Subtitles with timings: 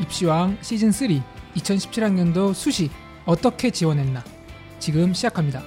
[0.00, 1.08] 입시왕 시즌 3
[1.54, 2.90] 2017학년도 수시
[3.24, 4.22] 어떻게 지원했나
[4.78, 5.62] 지금 시작합니다.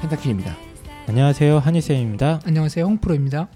[0.00, 0.56] 펜타킬입니다.
[1.08, 2.40] 안녕하세요 한희 쌤입니다.
[2.44, 3.48] 안녕하세요 홍프로입니다.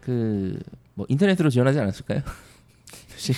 [0.00, 0.58] 그
[0.94, 2.20] 뭐 인터넷으로 지원하지 않았을까요?
[3.10, 3.32] 혹시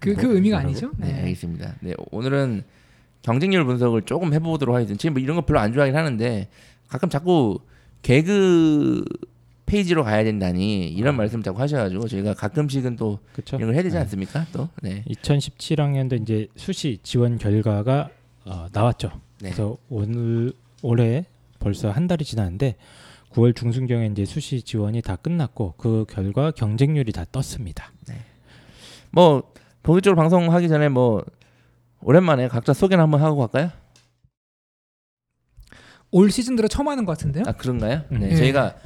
[0.00, 0.68] 그, 그 뭐, 의미가 뭐라고?
[0.68, 0.90] 아니죠?
[0.98, 1.20] 네, 네.
[1.20, 1.74] 알겠습니다.
[1.80, 2.64] 네, 오늘은
[3.22, 5.00] 경쟁률 분석을 조금 해보도록 하겠습니다.
[5.00, 6.48] 지금 뭐 이런 거 별로 안 좋아하긴 하는데
[6.88, 7.60] 가끔 자꾸
[8.02, 9.04] 개그
[9.66, 11.18] 페이지로 가야 된다니 이런 아.
[11.18, 13.56] 말씀 자꾸 하셔가지고 저희가 가끔씩은 또 그렇죠.
[13.56, 14.46] 이런 걸 해야 되지 않습니까?
[14.52, 15.04] 또 네.
[15.08, 18.08] 2017학년도 이제 수시 지원 결과가
[18.46, 19.08] 어, 나왔죠.
[19.40, 19.50] 네.
[19.50, 20.52] 그래서 오늘
[20.82, 21.26] 올해
[21.58, 22.76] 벌써 한 달이 지났는데
[23.32, 27.92] 9월 중순경에 이제 수시 지원이 다 끝났고 그 결과 경쟁률이 다 떴습니다.
[29.10, 29.42] 뭐
[29.82, 31.24] 본격적으로 방송하기 전에 뭐
[32.00, 33.70] 오랜만에 각자 소개를 한번 하고 갈까요?
[36.10, 37.44] 올 시즌 들어 처음 하는 것 같은데요?
[37.46, 38.02] 아 그런가요?
[38.12, 38.20] 음.
[38.20, 38.36] 네, 네.
[38.36, 38.76] 저희가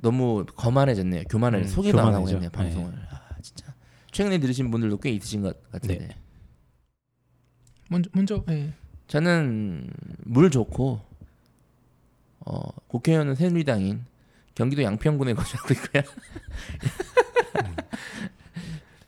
[0.00, 1.24] 너무 거만해졌네요.
[1.30, 2.28] 교만을 음, 소개도 안 하고.
[2.28, 2.50] 있네요.
[2.50, 2.92] 방송을.
[3.10, 3.72] 아 진짜
[4.10, 5.98] 최근에 들으신 분들도 꽤 있으신 것 같은데.
[5.98, 6.08] 네.
[7.88, 8.72] 먼저 먼저 예.
[9.06, 9.90] 저는
[10.24, 11.00] 물 좋고
[12.40, 14.04] 어, 국회의원은 새누리당인
[14.54, 16.02] 경기도 양평군에 거주하고 있고요.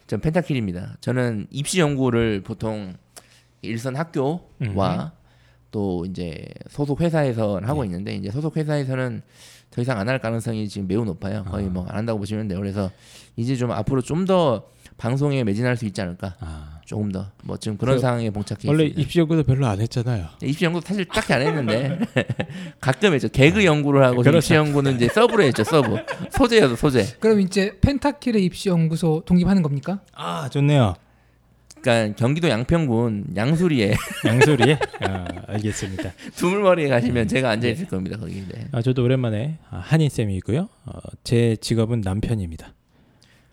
[0.07, 0.97] 전 펜타킬입니다.
[1.01, 2.95] 저는 입시 연구를 보통
[3.63, 5.13] 일선 학교와
[5.75, 7.89] 또 이제 소속 회사에서 하고 네.
[7.89, 9.23] 있는데 이제 소속 회사에서는
[9.73, 11.43] 더 이상 안 할 가능성이 지금 매우 높아요.
[11.51, 11.69] 거의 아.
[11.69, 12.61] 뭐안 한다고 보시면 돼요.
[12.61, 12.93] 그래서
[13.35, 16.37] 이제 좀 앞으로 좀 더 방송에 매진할 수 있지 않을까.
[16.39, 19.03] 아, 조금 더 뭐 지금 그런 그 상황에 봉착해 원래 있습니다.
[19.03, 20.29] 입시 연구도 별로 안 했잖아요.
[20.43, 21.99] 입시 연구 사실 딱히 안 했는데
[22.81, 23.29] 가끔 했죠.
[23.29, 24.39] 개그 연구를 하고 그렇죠.
[24.39, 25.65] 입시 연구는 이제 서브로 했죠.
[25.65, 25.97] 서브
[26.31, 27.05] 소재여서 소재.
[27.19, 29.99] 그럼 이제 펜타킬의 입시 연구소 독립하는 겁니까?
[30.15, 30.95] 아 좋네요.
[31.85, 36.13] 그러니까 경기도 양평군 양수리에 양소리에 아, 알겠습니다.
[36.35, 38.17] 두물머리에 가시면 제가 앉아 있을 겁니다.
[38.19, 38.43] 거기.
[38.49, 38.67] 네.
[38.73, 40.69] 아, 저도 오랜만에 아, 한희 쌤이고요.
[40.87, 42.73] 어, 제 직업은 남편입니다.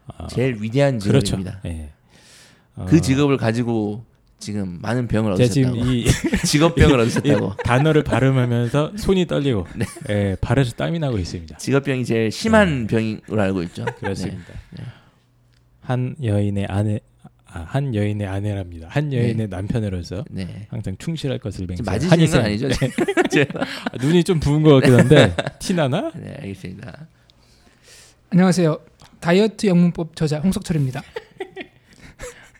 [0.07, 1.25] 아, 제일 위대한 그렇죠.
[1.35, 1.59] 직업입니다.
[1.65, 1.89] 예.
[2.77, 4.05] 어, 그 직업을 가지고
[4.39, 5.75] 지금 많은 병을 얻으셨다고.
[5.77, 6.05] 이
[6.45, 7.55] 직업병을 이 얻으셨다고.
[7.65, 9.85] 단어를 발음하면서 손이 떨리고 네.
[10.09, 11.57] 예, 발에서 땀이 나고 있습니다.
[11.57, 13.83] 직업병이 제일 심한 병으로 알고 있죠.
[13.99, 14.53] 그렇습니다.
[14.77, 14.85] 네.
[15.81, 16.99] 한 여인의 아내,
[17.53, 18.87] 아, 한 여인의 아내랍니다.
[18.89, 20.45] 한 여인의 남편으로서 네.
[20.45, 20.67] 네.
[20.69, 21.67] 항상 충실할 것을
[22.09, 22.45] 한희 쌤.
[22.45, 22.69] 아니죠?
[23.29, 23.61] 제가.
[23.61, 26.11] 아, 눈이 좀 부은 것 같긴 한데 티나나?
[26.15, 27.07] 네, 알겠습니다.
[28.29, 28.79] 안녕하세요.
[29.19, 31.01] 다이어트 영문법 저자 홍석철입니다.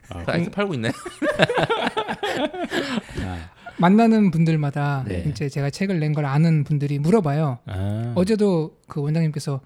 [0.09, 0.91] 아, 아직도 팔고 있나요?
[3.24, 5.24] 아, 만나는 분들마다 네.
[5.30, 7.59] 이제 제가 책을 낸 걸 아는 분들이 물어봐요.
[7.66, 9.62] 아, 어제도 그 원장님께서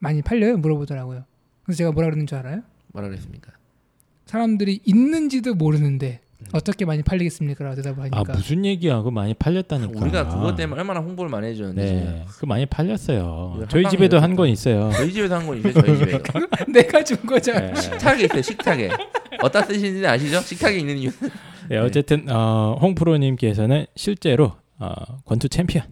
[0.00, 0.56] 많이 팔려요?
[0.56, 1.24] 물어보더라고요.
[1.62, 2.62] 그래서 제가 뭐라 그러는 줄 알아요?
[2.88, 3.52] 뭐라 그랬습니까?
[4.36, 6.20] 사람들이 있는지도 모르는데
[6.54, 7.62] 어떻게 많이 팔리겠습니까?
[7.64, 8.96] 라고 대답을 아 하니까 무슨 얘기야?
[8.98, 10.00] 그거 많이 팔렸다니까.
[10.00, 13.66] 우리가 그것 때문에 얼마나 홍보를 많이 해줬는데 네, 그 많이 팔렸어요.
[13.68, 14.90] 저희 한 집에도 한 건 있어요.
[14.94, 15.72] 저희 집에서 한건 있어요.
[15.74, 16.18] 저희 집에
[16.72, 17.60] 내가 준 거잖아.
[17.72, 17.74] 네.
[17.80, 18.42] 식탁에 있어요.
[18.42, 18.88] 식탁에
[19.42, 20.40] 어디다 쓰시는지 아시죠?
[20.40, 21.10] 식탁에 있는 이유.
[21.68, 24.94] 네, 어쨌든 어, 홍 프로님께서는 실제로 어,
[25.26, 25.84] 권투 챔피언,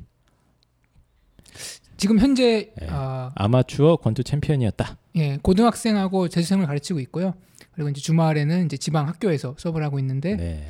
[1.99, 2.87] 지금 현재 네.
[2.89, 4.97] 아, 아마추어 권투 챔피언이었다.
[5.17, 7.35] 예, 고등학생하고 재수생을 가르치고 있고요.
[7.81, 10.69] 그리고 이제 주말에는 이제 지방 학교에서 수업을 하고 있는데 네.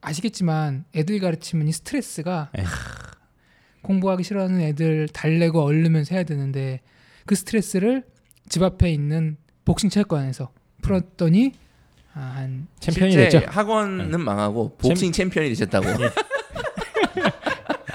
[0.00, 2.62] 아시겠지만 애들 가르치면 이 스트레스가 네.
[2.62, 2.70] 하,
[3.82, 6.80] 공부하기 싫어하는 애들 달래고 얼르면서 해야 되는데
[7.24, 8.02] 그 스트레스를
[8.48, 10.50] 집 앞에 있는 복싱 체육관에서
[10.82, 11.52] 풀었더니
[12.14, 13.52] 아, 한 챔피언이 실제 됐죠.
[13.52, 15.86] 학원은 망하고 복싱 챔피언이 되셨다고.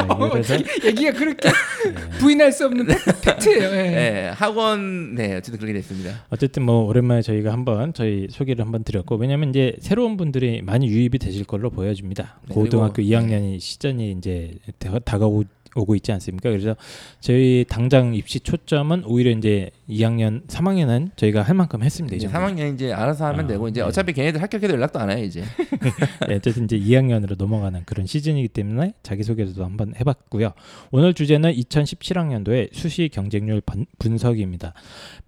[0.07, 0.55] 네, 그래서
[0.85, 1.49] 얘기가 그렇게
[2.19, 3.63] 부인할 수 없는 팩- 팩트예요.
[3.69, 3.89] 예.
[3.91, 6.23] 네, 학원 네 어쨌든 그렇게 됐습니다.
[6.29, 11.17] 어쨌든 뭐 오랜만에 저희가 한번 저희 소개를 한번 드렸고 왜냐면 이제 새로운 분들이 많이 유입이
[11.19, 12.39] 되실 걸로 보여집니다.
[12.47, 15.43] 네, 고등학교 그리고- 2학년이 시전이 이제 다- 다가오고
[15.75, 16.49] 오고 있지 않습니까?
[16.49, 16.75] 그래서
[17.19, 22.15] 저희 당장 입시 초점은 오히려 이제 2학년, 3학년은 저희가 할 만큼 했습니다.
[22.15, 22.39] 이 이제 정도.
[22.47, 23.87] 3학년 이제 알아서 하면 아, 되고 이제 네.
[23.87, 25.43] 어차피 걔네들 합격해도 연락도 안 해요 이제.
[26.29, 30.53] 네, 어쨌든 이제 2학년으로 넘어가는 그런 시즌이기 때문에 자기 소개도 한번 해봤고요.
[30.91, 34.73] 오늘 주제는 2017학년도의 수시 경쟁률 번- 분석입니다.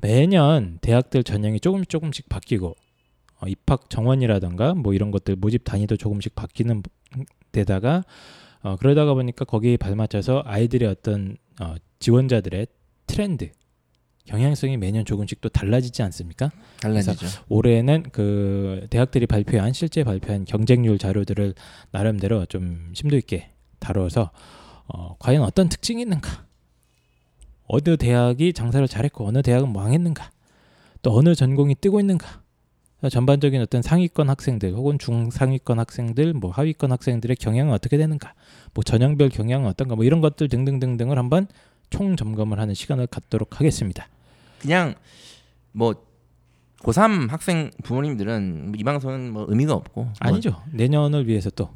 [0.01, 2.75] 매년 대학들 전형이 조금씩 조금씩 바뀌고
[3.39, 6.81] 어, 입학 정원이라든가 뭐 이런 것들 모집 단위도 조금씩 바뀌는
[7.51, 8.04] 데다가
[8.68, 12.68] 어, 그러다가 보니까 거기에 발맞춰서 아이들의 어떤 어, 지원자들의
[13.06, 13.50] 트렌드
[14.25, 16.52] 경향성이 매년 조금씩 또 달라지지 않습니까?
[16.81, 17.28] 달라지죠.
[17.48, 21.54] 올해는 그 대학들이 발표한 실제 발표한 경쟁률 자료들을
[21.92, 24.31] 나름대로 좀 심도 있게 다뤄서
[24.88, 26.46] 어, 과연 어떤 특징이 있는가?
[27.69, 30.30] 어느 대학이 장사를 잘했고 어느 대학은 망했는가?
[31.04, 32.44] 또 어느 전공이 뜨고 있는가?
[33.11, 38.33] 전반적인 어떤 상위권 학생들 혹은 중상위권 학생들 뭐 하위권 학생들의 경향은 어떻게 되는가?
[38.73, 39.95] 뭐 전형별 경향은 어떤가?
[39.95, 41.47] 뭐 이런 것들 등등등등을 한번
[41.89, 44.07] 총 점검을 하는 시간을 갖도록 하겠습니다.
[44.59, 44.95] 그냥
[45.71, 45.94] 뭐
[46.79, 50.61] 고3 학생 부모님들은 이 방송은 뭐 의미가 없고 뭐 아니죠.
[50.71, 51.69] 내년을 위해서 또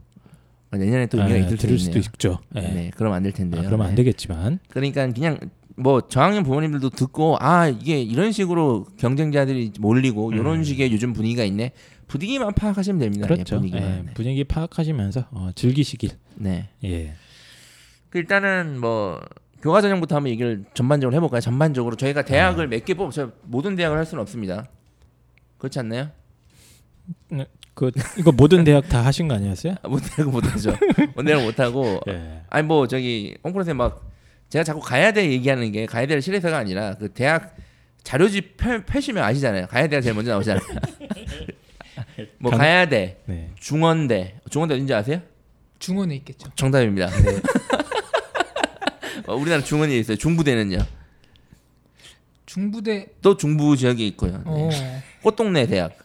[0.72, 2.00] 내년에 또 의미가 아, 있을 들을 수도.
[2.00, 2.40] 있죠.
[2.56, 2.62] 예.
[2.62, 3.62] 네, 그러면 안될 텐데요.
[3.62, 3.98] 아, 그러면 안 네.
[3.98, 5.38] 되겠지만 그러니까 그냥
[5.82, 10.64] 뭐 저학년 부모님들도 듣고 아 이게 이런 식으로 경쟁자들이 몰리고 이런 음.
[10.64, 11.74] 식의 요즘 분위기가 있네
[12.08, 13.26] 분위기만 파악하시면 됩니다.
[13.26, 13.56] 그렇죠.
[13.56, 13.84] 예, 분위기만.
[13.84, 14.14] 예, 네.
[14.14, 16.12] 분위기 파악하시면서 어, 즐기시길.
[16.36, 16.70] 네.
[16.84, 17.14] 예.
[18.10, 19.22] 그 일단은 뭐
[19.62, 21.40] 교과 전형부터 한번 얘기를 전반적으로 해볼까요?
[21.40, 24.68] 전반적으로 저희가 대학을 몇개 뽑, 저 모든 대학을 할 수는 없습니다.
[25.58, 26.10] 그렇지 않나요?
[27.74, 29.76] 그 이거 모든 대학 다 하신 거 아니었어요?
[29.82, 30.74] 아, 모든 대학은 못하죠.
[31.16, 32.42] 모든 대학은 못하고 예.
[32.50, 34.11] 아니 뭐 저기 홍 프로 쌤막
[34.52, 37.56] 제가 자꾸 가야 돼 얘기하는 게 가야 돼를 싫어서가 아니라 그 대학
[38.04, 39.68] 자료집 펴, 펴시면 아시잖아요.
[39.68, 40.62] 가야 돼가 제일 먼저 나오잖아요.
[42.38, 43.50] 뭐 강- 가야 돼, 네.
[43.60, 45.22] 중원대, 중원대 어딘지 아세요?
[45.80, 46.50] 중원에 있겠죠.
[46.56, 47.08] 정답입니다.
[47.08, 47.42] 네.
[49.26, 50.18] 어, 우리나라 중원에 있어요.
[50.18, 50.80] 중부대는요.
[52.46, 54.34] 중부대 또 중부 지역에 있고요.
[54.40, 54.42] 네.
[54.46, 54.70] 어
[55.24, 55.98] 꽃동네 대학.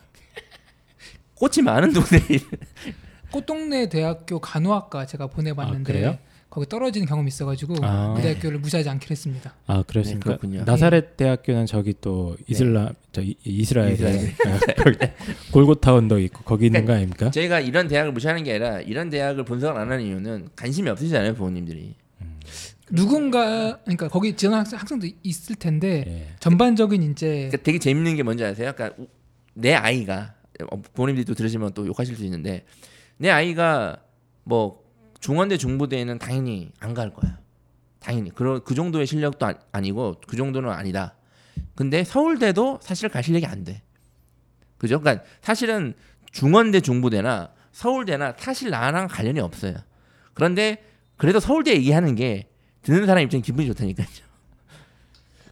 [1.34, 2.20] 꽃이 많은 동네.
[3.32, 6.18] 꽃동네 대학교 간호학과 제가 보내봤는데 아, 그래요?
[6.56, 8.14] 거기 떨어지는 경험이 있어가지고 아.
[8.16, 9.52] 그 대학교를 무시하지 않기로 했습니다.
[9.66, 10.30] 아 그렇습니까?
[10.30, 10.64] 네, 그렇군요.
[10.64, 14.34] 나사렛 대학교는 저기 또 이슬람 저 이, 이스라엘 이스라엘.
[14.82, 14.96] 거기
[15.52, 17.30] 골고타 언덕 있고 거기 있는 거 아닙니까?
[17.30, 21.94] 저희가 이런 대학을 무시하는 게 아니라 이런 대학을 분석을 안 하는 이유는 관심이 없으시잖아요 부모님들이.
[22.90, 26.26] 누군가 그러니까 거기 지원 학생, 학생도 있을 텐데 예.
[26.40, 28.72] 전반적인 이제 그러니까 되게 재밌는 게 뭔지 아세요?
[28.74, 29.08] 그러니까 우-
[29.52, 30.32] 내 아이가
[30.70, 32.64] 어, 부모님들이 또 들으시면 또 욕하실 수 있는데
[33.18, 33.98] 내 아이가
[34.44, 34.85] 뭐
[35.26, 37.36] 중원대 중부대에는 당연히 안 갈 거야.
[37.98, 41.16] 당연히 그런 그 정도의 실력도 아, 아니고 그 정도는 아니다.
[41.74, 43.82] 근데 서울대도 사실 갈 실력이 안 돼.
[44.78, 45.00] 그죠?
[45.00, 45.94] 그러니까 사실은
[46.30, 49.74] 중원대 중부대나 서울대나 사실 나랑 관련이 없어요.
[50.32, 50.84] 그런데
[51.16, 52.48] 그래도 서울대 얘기하는 게
[52.82, 54.06] 듣는 사람 입장에 기분이 좋다니까요.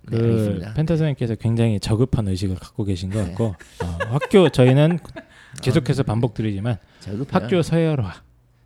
[0.03, 0.75] 네, 그 알겠습니다.
[0.75, 3.29] 펜타 선생님께서 굉장히 저급한 의식을 갖고 계신 것 네.
[3.31, 5.01] 같고 어, 학교 저희는
[5.63, 6.77] 계속해서 반복드리지만.
[7.31, 8.23] 학교 서열화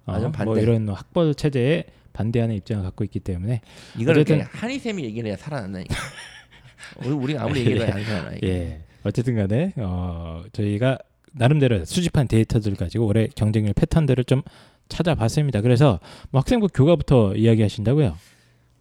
[0.09, 0.59] 어, 아, 좀 뭐.
[0.59, 3.61] 이런 학벌 체제에 반대하는 입장을 갖고 있기 때문에
[3.99, 5.95] 이걸 어쨌든- 한이 쌤이 얘기를 해야 살아난다니까.
[7.05, 8.33] 우리 우리가 아무리 얘기해도 안 살아나.
[8.37, 8.49] 이게.
[8.49, 10.99] 예 어쨌든간에 어, 저희가
[11.33, 14.43] 나름대로 수집한 데이터들 가지고 올해 경쟁률 패턴들을 좀
[14.89, 15.61] 찾아봤습니다.
[15.61, 16.01] 그래서
[16.31, 18.17] 뭐 학생부 교과부터 이야기하신다고요?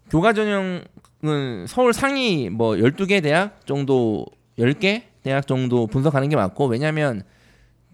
[0.10, 4.26] 교과 전형은 서울 상위 뭐 12개 대학 정도
[4.58, 7.24] 10개 대학 정도 분석하는 게 맞고 왜냐면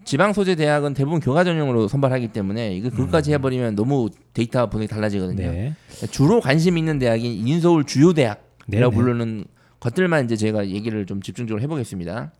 [0.04, 4.88] 지방 소재 대학은 대부분 교과 전형으로 선발하기 때문에 이거 그것까지 해 버리면 너무 데이터 분석이
[4.88, 5.46] 달라지거든요.
[5.46, 5.76] 음.
[5.88, 6.06] 네.
[6.10, 8.90] 주로 관심 있는 대학인 인서울 주요 대학이라고 네네.
[8.90, 9.44] 부르는
[9.80, 12.32] 것들만 이제 제가 얘기를 좀 집중적으로 해보겠습니다.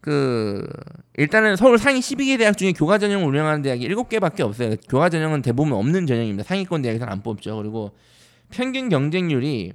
[0.00, 0.66] 그
[1.16, 4.76] 일단은 서울 상위 12개 대학 중에 교과 전형을 운영하는 대학이 7개밖에 없어요.
[4.88, 6.44] 교과 전형은 대부분 없는 전형입니다.
[6.44, 7.56] 상위권 대학에서는 안 뽑죠.
[7.56, 7.92] 그리고
[8.50, 9.72] 평균 경쟁률이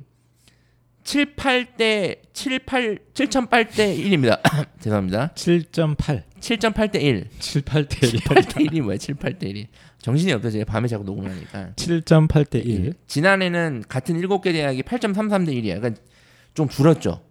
[1.04, 4.40] 7, 8대 7, 8 7.8대 1입니다.
[4.80, 5.32] 죄송합니다.
[5.36, 7.28] 7.8, 7.8대 1.
[7.40, 8.98] 7, 8대 1, 8대 1이 뭐야?
[8.98, 9.68] 7, 8대 1이.
[10.00, 11.72] 정신이 없어 제가 밤에 자꾸 녹음을 하니까.
[11.78, 12.94] 7.8대 1.
[13.08, 15.80] 지난해는 같은 7개 대학이 8.33대 1이야.
[15.80, 16.02] 그러니까
[16.54, 17.22] 좀 줄었죠.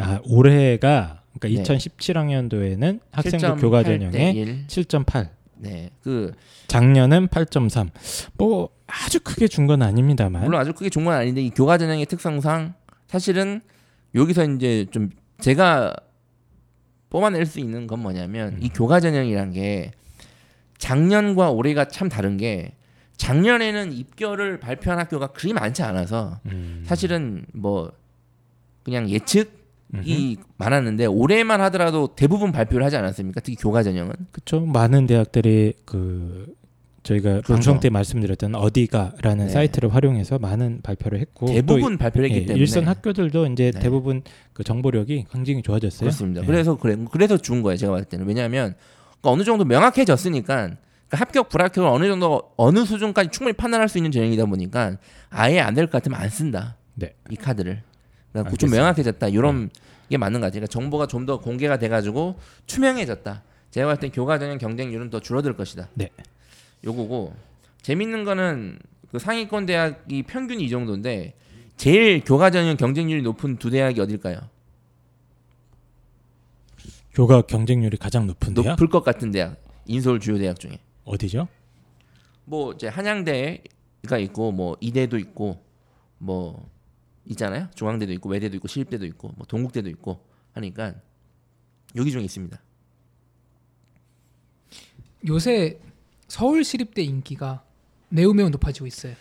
[0.00, 1.78] 아 올해가 그러니까 네.
[1.78, 4.66] 2017학년도에는 학생부 7.8 교과 대 전형에 1.
[4.66, 5.90] 7.8, 네.
[6.02, 6.32] 그
[6.68, 7.90] 작년은 8.3.
[8.38, 10.42] 뭐 아주 크게 준 건 아닙니다만.
[10.44, 12.72] 물론 아주 크게 좋은 건 아닌데 이 교과 전형의 특성상
[13.08, 13.60] 사실은
[14.14, 15.94] 여기서 이제 좀 제가
[17.10, 18.58] 뽑아낼 수 있는 건 뭐냐면 음.
[18.62, 19.92] 이 교과 전형이란 게
[20.78, 22.74] 작년과 올해가 참 다른 게
[23.16, 26.82] 작년에는 입결을 발표한 학교가 그리 많지 않아서 음.
[26.86, 27.92] 사실은 뭐
[28.84, 29.48] 그냥 예측이
[29.94, 30.36] 음흠.
[30.56, 33.40] 많았는데 올해만 하더라도 대부분 발표를 하지 않았습니까?
[33.40, 34.60] 특히 교과 전형은 그렇죠.
[34.60, 36.54] 많은 대학들이 그
[37.08, 37.40] 저희가.
[37.42, 39.52] 방송 때 말씀드렸던 어디가라는 네.
[39.52, 43.80] 사이트를 활용해서 많은 발표를 했고 대부분 발표를 또 했기 예, 때문에 일선 학교들도 이제 네.
[43.80, 44.22] 대부분
[44.52, 46.00] 그 정보력이 굉장히 좋아졌어요.
[46.00, 46.42] 그렇습니다.
[46.42, 46.46] 예.
[46.46, 47.76] 그래서 그래 그래서 준 거예요.
[47.76, 48.74] 제가 봤을 때는 왜냐하면
[49.20, 50.76] 그러니까 어느 정도 명확해졌으니까 그러니까
[51.12, 54.96] 합격 불합격을 어느 정도 어느 수준까지 충분히 판단할 수 있는 전형이다 보니까
[55.30, 56.76] 아예 안 될 것 같으면 안 쓴다.
[56.94, 57.14] 네.
[57.30, 57.82] 이 카드를.
[58.32, 58.70] 그러니까 좀.
[58.70, 59.28] 명확해졌다.
[59.28, 59.70] 이런
[60.10, 60.60] 게 맞는 것 같아요.
[60.60, 62.36] 그러니까 정보가 좀 더 공개가 돼가지고
[62.66, 63.42] 투명해졌다.
[63.70, 65.88] 제가 봤을 때 교과 전형 경쟁률은 더 줄어들 것이다.
[65.94, 66.10] 네.
[66.84, 67.34] 요거고
[67.82, 68.78] 재밌는 거는
[69.10, 71.34] 그 상위권 대학이 평균이 이 정도인데
[71.76, 74.38] 제일 교과 전형 경쟁률이 높은 두 대학이 어딜까요?
[77.14, 78.70] 교과 경쟁률이 가장 높은데요.
[78.70, 79.56] 높을 것 같은 대학
[79.86, 81.48] 인서울 주요 대학 중에 어디죠?
[82.44, 85.62] 뭐 이제 한양대가 있고 뭐 이대도 있고
[86.18, 86.68] 뭐
[87.26, 90.94] 있잖아요 중앙대도 있고 외대도 있고 시립대도 있고 뭐 동국대도 있고 하니까
[91.96, 92.60] 여기 중에 있습니다
[95.26, 95.78] 요새
[96.28, 97.62] 서울 시립대 인기가
[98.10, 99.14] 매우 매우 높아지고 있어요.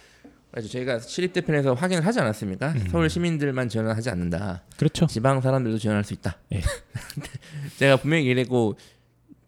[0.51, 2.71] 그래서 저희가 시립대 편에서 확인을 하지 않았습니까?
[2.71, 2.87] 음.
[2.89, 4.63] 서울 시민들만 지원을 하지 않는다.
[4.77, 5.05] 그렇죠.
[5.07, 6.37] 지방 사람들도 지원할 수 있다.
[6.53, 6.61] 예.
[7.77, 8.77] 제가 분명히 얘기했고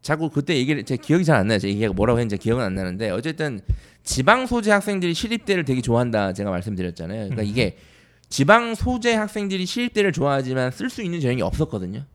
[0.01, 1.59] 자꾸 그때 얘기를 제 기억이 잘 안 나요.
[1.59, 3.59] 제 얘기가 뭐라고 했는지 기억은 안 나는데 어쨌든
[4.03, 7.19] 지방 소재 학생들이 시립대를 되게 좋아한다 제가 말씀드렸잖아요.
[7.29, 7.47] 그러니까 음.
[7.47, 7.77] 이게
[8.29, 12.05] 지방 소재 학생들이 시립대를 좋아하지만 쓸 수 있는 전형이 없었거든요.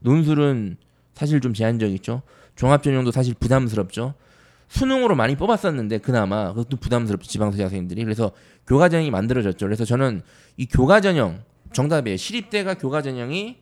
[0.00, 0.76] 논술은
[1.14, 2.22] 사실 좀 제한적이죠.
[2.56, 4.14] 종합 전형도 사실 부담스럽죠.
[4.68, 8.32] 수능으로 많이 뽑았었는데 그나마 그것도 부담스럽죠 지방 소재 학생들이 그래서
[8.66, 9.66] 교과 전형이 만들어졌죠.
[9.66, 10.22] 그래서 저는
[10.56, 11.42] 이 교과 전형
[11.72, 12.16] 정답이에요.
[12.16, 13.56] 시립대가 교과 전형이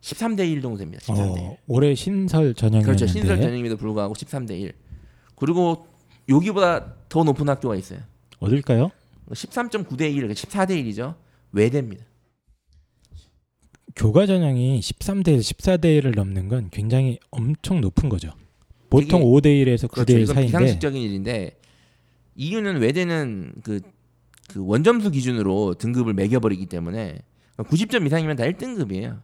[0.00, 1.02] 13대 1 정도 됩니다.
[1.04, 1.42] 13대 1.
[1.42, 3.06] 어, 올해 신설 전형이었는데 그렇죠.
[3.06, 4.72] 신설 전형임에도 불구하고 13대 1.
[5.36, 5.86] 그리고
[6.28, 8.00] 여기보다 더 높은 학교가 있어요.
[8.40, 8.90] 어딜까요?
[9.30, 11.14] 13.9대 1, 14대 1이죠.
[11.52, 12.04] 외대입니다.
[13.96, 18.32] 교과 전형이 13대 1, 14대 1을 넘는 건 굉장히 엄청 높은 거죠.
[19.02, 20.12] 보통 되게- 5대 1에서 9대 그렇죠.
[20.14, 21.58] 1 이건 사이인데 비상식적인 일인데
[22.36, 23.80] 이유는 외대는 그,
[24.50, 27.18] 그 원점수 기준으로 등급을 매겨버리기 때문에
[27.58, 29.20] 90점 이상이면 다 1등급이에요.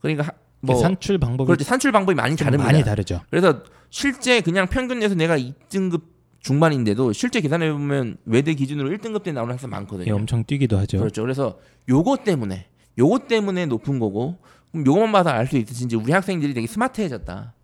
[0.00, 2.70] 그러니까 하- 뭐 산출 방법이 그렇지 산출 방법이 많이 좀 다릅니다.
[2.72, 3.20] 많이 다르죠.
[3.30, 6.02] 그래서 실제 그냥 평균 내서 내가 2등급
[6.40, 10.06] 중반인데도 실제 계산해 보면 외대 기준으로 1등급 때 나오는 학생 많거든요.
[10.06, 10.98] 예, 엄청 뛰기도 하죠.
[10.98, 11.22] 그렇죠.
[11.22, 12.66] 그래서 요거 때문에
[12.98, 14.38] 요거 때문에 높은 거고
[14.72, 17.54] 그럼 요것만 봐서 알 수 있으신지 우리 학생들이 되게 스마트해졌다.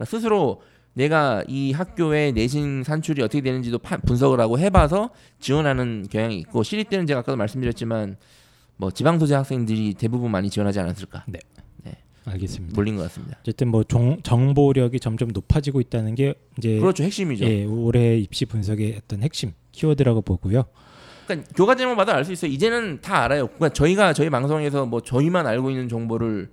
[0.00, 0.62] 그러니까 스스로
[0.94, 6.88] 내가 이 학교의 내신 산출이 어떻게 되는지도 파- 분석을 하고 해봐서 지원하는 경향이 있고 시립
[6.88, 8.16] 때는 제가 아까도 말씀드렸지만
[8.76, 11.24] 뭐 지방 소재 학생들이 대부분 많이 지원하지 않았을까
[12.26, 12.74] 알겠습니다.
[12.76, 13.38] 몰린 것 같습니다.
[13.40, 17.02] 어쨌든 뭐 정, 정보력이 점점 높아지고 있다는 게 이제 그렇죠.
[17.02, 17.44] 핵심이죠.
[17.46, 20.64] 예, 올해 입시 분석의 어떤 핵심 키워드라고 보고요.
[21.26, 22.50] 그러니까 교과 제목 마다 알수 있어요.
[22.50, 23.46] 이제는 다 알아요.
[23.46, 26.50] 그러니까 저희가 저희 방송에서 뭐 저희만 알고 있는 정보를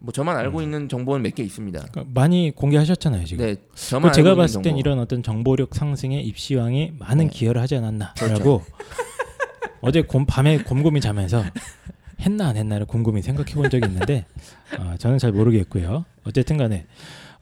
[0.00, 0.62] 뭐 저만 알고 음.
[0.64, 1.78] 있는 정보는 몇 개 있습니다.
[1.92, 3.44] 그러니까 많이 공개하셨잖아요 지금.
[3.46, 4.78] 네, 저만 그 제가 봤을 땐 정보.
[4.80, 7.30] 이런 어떤 정보력 상승에 입시왕이 많은 네.
[7.30, 8.64] 기여를 하지 않았나라고 그렇죠.
[9.82, 11.42] 어제 곰, 밤에 곰곰이 자면서
[12.20, 14.26] 했나 안 했나를 곰곰이 생각해 본 적이 있는데
[14.78, 16.04] 어, 저는 잘 모르겠고요.
[16.24, 16.86] 어쨌든 간에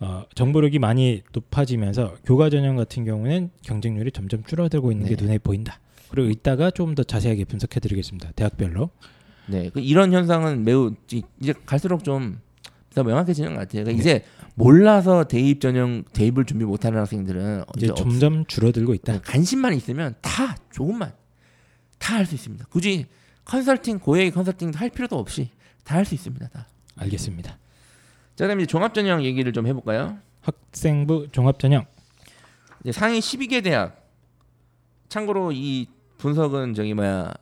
[0.00, 5.24] 어, 정보력이 많이 높아지면서 교과 전형 같은 경우는 경쟁률이 점점 줄어들고 있는 게 네.
[5.24, 5.80] 눈에 보인다.
[6.10, 8.30] 그리고 이따가 조금 더 자세하게 분석해 드리겠습니다.
[8.32, 8.90] 대학별로.
[9.46, 12.38] 네, 그 이런 현상은 매우 이- 이제 갈수록 좀
[12.94, 13.84] 더 명확해지는 것 같아요.
[13.84, 19.20] 그러니까 이제 몰라서 대입 전형 대입을 준비 못하는 학생들은 이제 이제 없- 점점 줄어들고 있다.
[19.22, 21.12] 관심만 있으면 다 조금만
[21.98, 22.66] 다 할 수 있습니다.
[22.70, 23.06] 굳이
[23.44, 25.50] 컨설팅 고액 컨설팅도 할 필요도 없이
[25.84, 26.48] 다 할 수 있습니다.
[26.48, 26.66] 다.
[26.96, 27.50] 알겠습니다.
[27.50, 30.18] 자, 그다음에 이제 종합 전형 얘기를 좀 해볼까요?
[30.40, 31.84] 학생부 종합 전형
[32.92, 34.04] 상위 12개 대학.
[35.08, 35.86] 참고로 이
[36.18, 37.32] 분석은 저기 뭐야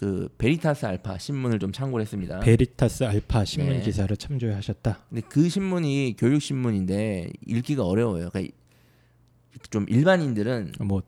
[0.00, 2.40] 그 베리타스 알파 신문을 좀 참고를 했습니다.
[2.40, 3.82] 베리타스 알파 신문 네.
[3.82, 4.98] 기사를 참조하셨다.
[5.10, 8.30] 근데 그 신문이 교육 신문인데 읽기가 어려워요.
[8.30, 8.56] 그러니까
[9.68, 11.02] 좀 일반인들은 뭐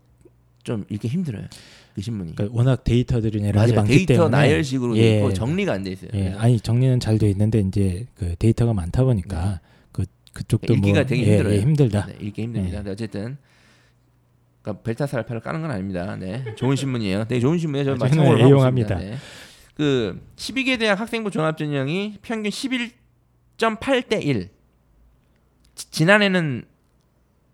[0.65, 1.47] 좀 읽기 힘들어요.
[1.95, 2.35] 그 신문이.
[2.37, 3.41] 그러니까 워낙 데이터들이.
[3.43, 5.17] 많기 데이터 때문에 나열식으로 돼 예.
[5.19, 6.11] 있고 정리가 안 돼 있어요.
[6.15, 10.79] 예, 아니 정리는 잘 돼 있는데 이제 그 데이터가 많다 보니까 그 그쪽도 네.
[10.79, 11.55] 읽기가 뭐 되게 예, 힘들어요.
[11.55, 12.07] 예, 힘들다.
[12.07, 12.77] 네, 읽기 힘듭니다.
[12.79, 13.37] 근데 어쨌든
[14.63, 16.17] 그러니까 벨타스 알파를 까는 건 아닙니다.
[16.17, 17.25] 네, 좋은 신문이에요.
[17.27, 17.99] 되게 좋은 신문이에요.
[17.99, 18.95] 저는 아, 애용합니다.
[18.95, 18.99] 있습니다.
[18.99, 19.17] 네.
[19.75, 24.51] 그 12개 대학 학생부 종합 전형이 평균 11.8대 1.
[25.75, 26.65] 지- 지난해는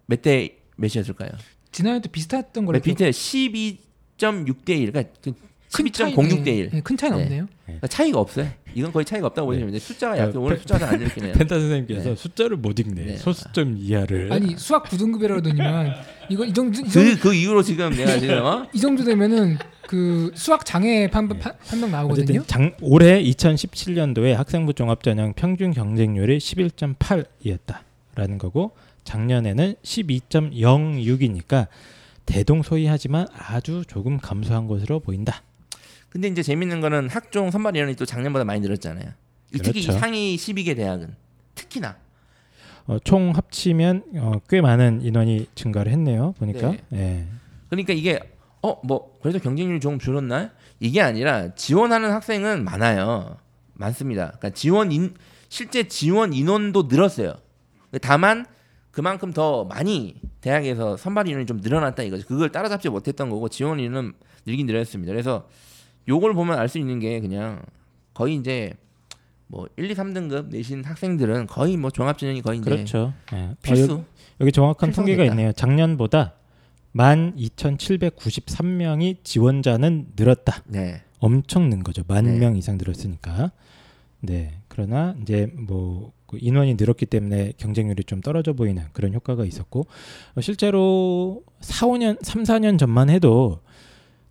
[0.06, 1.30] 몇 대 몇이었을까요?
[1.72, 2.78] 지난해도 비슷했던 거래.
[2.80, 3.10] 네, 비슷해요.
[3.10, 4.92] 12.6대 1.
[4.92, 5.32] 그러니까 그
[5.70, 6.64] 12.06대 1.
[6.64, 7.24] 네, 네, 큰 차이는 네.
[7.24, 7.46] 없네요.
[7.64, 8.48] 그러니까 차이가 없어요.
[8.74, 9.80] 이건 거의 차이가 없다고 보시면 돼요.
[9.80, 11.32] 숫자가 어, 약간 오늘 펜- 숫자가 안 읽히네요.
[11.34, 12.16] 펜타 선생님께서 네.
[12.16, 13.04] 숫자를 못 읽네.
[13.04, 13.16] 네.
[13.16, 14.32] 소수점 이하를.
[14.32, 15.94] 아니 수학 9등급이라더니만
[16.30, 18.66] 이거 이 정도 이 정도, 그, 그 이후로 지금 내가 지금 어?
[18.72, 22.40] 이 정도 되면은 그 수학 장애 판, 판, 판명 나오거든요.
[22.40, 28.72] 어쨌든 장, 올해 2017년도에 학생부 종합 전형 평균 경쟁률이 11.8이었다라는 거고
[29.04, 31.66] 작년에는 12.06이니까
[32.26, 35.42] 대동소이하지만 아주 조금 감소한 것으로 보인다.
[36.10, 39.10] 근데 이제 재밌는 거는 학종 선발 인원이 또 작년보다 많이 늘었잖아요.
[39.54, 39.98] 이 특히 그렇죠.
[39.98, 41.14] 상위 12개 대학은
[41.54, 41.96] 특히나
[42.86, 46.32] 어, 총 합치면 어, 꽤 많은 인원이 증가를 했네요.
[46.38, 46.74] 보니까.
[46.94, 47.26] 예.
[47.68, 48.20] 그러니까 이게
[48.62, 50.50] 어 뭐 그래도 경쟁률이 조금 줄었나?
[50.80, 53.36] 이게 아니라 지원하는 학생은 많아요.
[53.74, 54.26] 많습니다.
[54.38, 55.14] 그러니까 지원 인
[55.48, 57.34] 실제 지원 인원도 늘었어요.
[58.02, 58.46] 다만
[58.90, 62.26] 그만큼 더 많이 대학에서 선발 인원이 좀 늘어났다 이거죠.
[62.26, 64.14] 그걸 따라잡지 못했던 거고 지원 인원은
[64.46, 65.12] 늘긴 늘었습니다.
[65.12, 65.48] 그래서
[66.08, 67.62] 요걸 보면 알 수 있는 게 그냥
[68.14, 68.72] 거의 이제
[69.46, 73.12] 뭐 1, 2, 3등급 내신 학생들은 거의 뭐 종합 전형이 거의 이제 그렇죠.
[73.32, 73.36] 예.
[73.36, 73.92] 어, 필수.
[73.92, 74.02] 여기,
[74.40, 75.34] 여기 정확한 통계가 됐다.
[75.34, 75.52] 있네요.
[75.52, 76.34] 작년보다
[76.94, 80.62] 12,793명이 지원자는 늘었다.
[80.66, 81.02] 네.
[81.20, 82.02] 엄청 는 거죠.
[82.06, 82.38] 만 네.
[82.38, 83.50] 명 이상 늘었으니까.
[84.20, 84.60] 네.
[84.68, 89.86] 그러나 이제 뭐그 인원이 늘었기 때문에 경쟁률이 좀 떨어져 보이는 그런 효과가 있었고
[90.34, 93.60] 어, 실제로 4, 5년, 3, 4년 전만 해도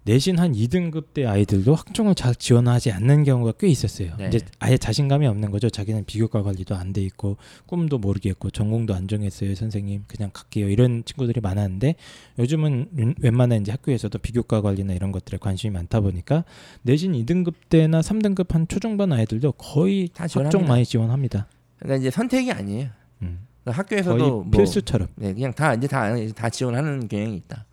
[0.08, 4.14] 내신 한 2등급 대 아이들도 학종을 잘 지원하지 않는 경우가 꽤 있었어요.
[4.18, 4.28] 네.
[4.28, 5.70] 이제 아예 자신감이 없는 거죠.
[5.70, 7.36] 자기는 비교과 관리도 안 돼 있고
[7.66, 9.54] 꿈도 모르겠고 전공도 안 정했어요.
[9.54, 10.70] 선생님 그냥 갈게요.
[10.70, 11.96] 이런 친구들이 많았는데
[12.40, 16.46] 요즘은 웬- 웬만한 이제 학교에서도 비교과 관리나 이런 것들에 관심이 많다 보니까
[16.84, 20.66] 내신 2등급 때나 3등급 한 초중반 아이들도 거의 다 학종.
[20.66, 21.48] 많이 지원합니다.
[21.80, 22.88] 그러니까 이제 선택이 아니에요.
[23.24, 23.40] 음.
[23.66, 25.10] 그러니까 학교에서도 뭐 필수처럼.
[25.16, 27.66] 네, 그냥 다 이제 다, 다 지원하는 경향이 있다.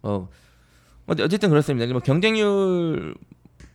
[0.00, 0.28] 뭐 어,
[1.06, 1.90] 어쨌든 그렇습니다.
[1.92, 3.14] 뭐 경쟁률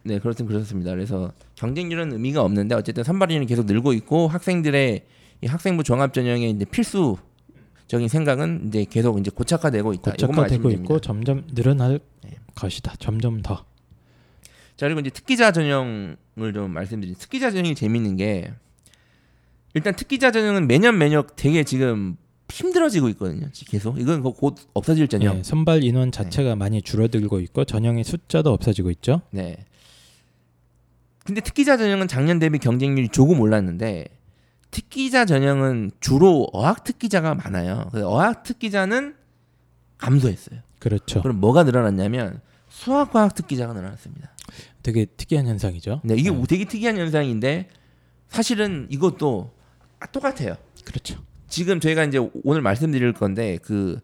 [0.04, 0.92] 네 그렇든 그렇습니다.
[0.92, 5.06] 그래서 경쟁률은 의미가 없는데 어쨌든 선발인이 계속 늘고 있고 학생들의
[5.42, 10.12] 이 학생부 종합 전형의 이제 필수적인 생각은 이제 계속 이제 고착화되고 있다.
[10.12, 11.00] 고착화되고 있고.
[11.00, 12.32] 점점 늘어날 네.
[12.56, 12.96] 것이다.
[13.00, 13.66] 점점 더.
[14.76, 18.54] 자 그리고 이제 특기자 전형을 좀 말씀드린 특기자 전형이 재밌는 게
[19.74, 22.18] 일단 특기자 전형은 매년 매년 되게 지금
[22.52, 23.48] 힘들어지고 있거든요.
[23.68, 25.38] 계속 이건 곧 없어질 전형.
[25.38, 29.22] 네, 선발 인원 자체가 많이 줄어들고 있고 전형의 숫자도 없어지고 있죠.
[29.32, 29.66] 네.
[31.26, 34.06] 근데 특기자 전형은 작년 대비 경쟁률이 조금 올랐는데
[34.72, 37.88] 특기자 전형은 주로 어학 특기자가 많아요.
[37.92, 39.16] 그래서 어학 특기자는
[39.98, 40.62] 감소했어요.
[40.80, 41.22] 그렇죠.
[41.22, 44.32] 그럼 뭐가 늘어났냐면 수학 과학 특기자가 늘어났습니다.
[44.82, 46.02] 되게 특이한 현상이죠.
[46.04, 46.44] 네, 이게 네.
[46.48, 47.70] 되게 특이한 현상인데
[48.30, 49.52] 사실은 이것도
[50.12, 50.56] 똑같아요.
[50.86, 51.18] 그렇죠.
[51.50, 54.00] 지금 저희가 이제 오늘 말씀드릴 건데 그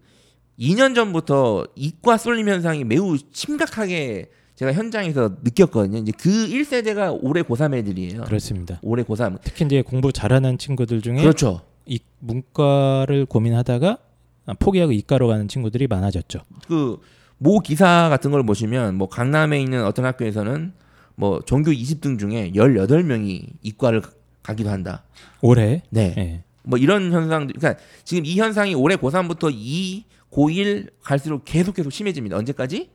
[0.58, 5.98] 2년 전부터 이과 쏠림 현상이 매우 심각하게 제가 현장에서 느꼈거든요.
[5.98, 8.22] 이제 그 1세대가 올해 고3 애들이에요.
[8.22, 8.80] 그렇습니다.
[8.82, 9.38] 올해 고3.
[9.44, 11.60] 특히 이제 공부 잘하는 친구들 중에 그렇죠.
[11.84, 13.98] 이 문과를 고민하다가
[14.46, 16.40] 아, 포기하고 이과로 가는 친구들이 많아졌죠.
[16.68, 16.98] 그
[17.38, 20.72] 모 기사 같은 걸 보시면 뭐 강남에 있는 어떤 학교에서는
[21.16, 24.10] 뭐 전교 20등 중에 18명이 이과를 가-
[24.42, 25.02] 가기도 한다.
[25.42, 26.14] 올해 네.
[26.16, 26.44] 예.
[26.66, 32.36] 뭐 이런 현상도 그러니까 지금 이 현상이 올해 고3부터 2, 고1 갈수록 계속 계속 심해집니다.
[32.36, 32.90] 언제까지?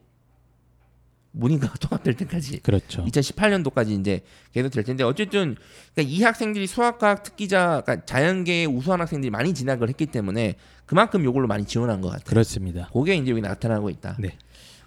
[1.32, 2.60] 문인가가 통합될 때까지.
[2.60, 3.06] 그렇죠.
[3.06, 5.56] 2018년도까지 이제 계속 될 텐데 어쨌든
[5.96, 10.56] 그러니까 이 학생들이 수학과학 특기자 그러니까 자연계의 우수한 학생들이 많이 진학을 했기 때문에
[10.86, 12.26] 그만큼 요걸로 많이 지원한 것 같아요.
[12.26, 12.90] 그렇습니다.
[12.92, 14.18] 그게 이제 여기 나타나고 있다.
[14.20, 14.38] 네.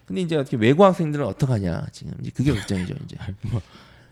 [0.04, 3.16] 근데 이제 어떻게 외고 학생들은 어떡하냐 지금 이제 그게 걱정이죠 이제.
[3.50, 3.62] 뭐,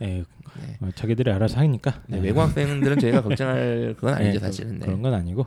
[0.00, 0.24] 예,
[0.60, 0.76] 네.
[0.80, 2.02] 어, 자기들이 알아서 하니까.
[2.06, 2.22] 네, 예.
[2.22, 4.72] 외고 학생들은 저희가 걱정할 그건 아니죠 예, 사실은.
[4.74, 4.86] 그, 네.
[4.86, 5.46] 그런 건 아니고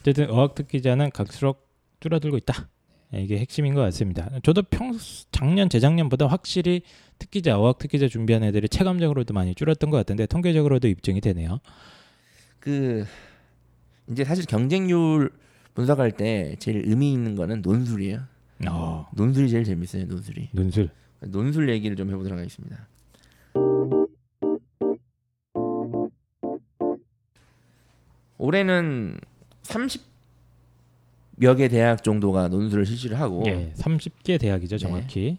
[0.00, 1.68] 어쨌든 어학 특 기자는 갈수록
[2.00, 2.68] 줄어들고 있다.
[3.14, 4.30] 예, 이게 핵심인 것 같습니다.
[4.42, 4.96] 저도 평
[5.30, 6.82] 작년 재작년보다 확실히
[7.18, 11.60] 특기자 어학 특기자 준비한 애들이 체감적으로도 많이 줄었던 것 같은데 통계적으로도 입증이 되네요.
[12.58, 13.04] 그
[14.10, 15.30] 이제 사실 경쟁률
[15.74, 18.20] 분석할 때 제일 의미 있는 거는 논술이에요.
[18.68, 20.04] 어, 논술이 제일 재밌어요.
[20.06, 20.50] 논술이.
[20.52, 20.90] 논술.
[21.20, 22.86] 논술 얘기를 좀 해보도록 하겠습니다.
[28.42, 29.18] 올해는
[29.62, 30.00] 30여
[31.56, 35.38] 개 대학 정도가 논술을 실시를 하고 예, 30개 대학이죠, 정확히.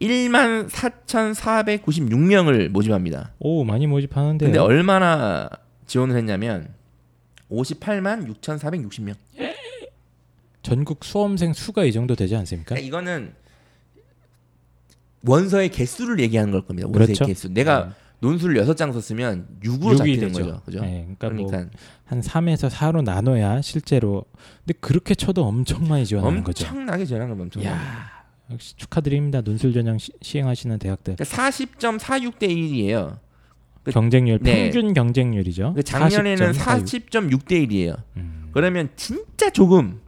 [0.00, 3.34] 1만 4,496명을 모집합니다.
[3.38, 4.48] 오, 많이 모집하는데요.
[4.48, 5.50] 근데 얼마나
[5.86, 6.72] 지원을 했냐면
[7.50, 9.14] 58만 6,460명.
[10.62, 12.74] 전국 수험생 수가 이 정도 되지 않습니까?
[12.74, 13.34] 그러니까 이거는
[15.26, 16.88] 원서의 개수를 얘기하는 걸 겁니다.
[16.88, 17.26] 원서의 그렇죠.
[17.26, 17.50] 개수.
[17.50, 18.01] 내가 네.
[18.22, 20.44] 논술을 여섯 장 썼으면 6으로 육이 잡히는 되죠.
[20.44, 20.60] 거죠.
[20.64, 20.80] 그죠?
[20.80, 24.24] 네, 그러니까, 뭐 그러니까 한 3에서 4로 나눠야 실제로
[24.64, 26.64] 근데 그렇게 쳐도 엄청 많이 지원하는 거죠.
[26.66, 27.64] 엄청나게 전환을 엄청.
[27.64, 27.72] 야.
[27.72, 29.40] 야, 역시 축하드립니다.
[29.40, 31.16] 논술 전형 시, 시행하시는 대학들.
[31.16, 33.18] 그러니까 40.46 대 1이에요.
[33.82, 34.70] 그- 경쟁률 네.
[34.70, 35.72] 평균 경쟁률이죠.
[35.74, 37.10] 그 작년에는 40.46.
[37.10, 37.96] 40.6 대 1이에요.
[38.18, 40.00] 음, 그러면 진짜 조금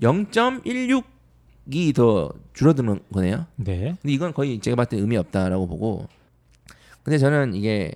[0.00, 1.04] 0.16
[1.72, 3.46] 이 더 줄어드는 거네요.
[3.56, 3.94] 네.
[4.00, 6.08] 근데 이건 거의 제가 봤을 때 의미 없다라고 보고
[7.02, 7.92] 근데 저는 이게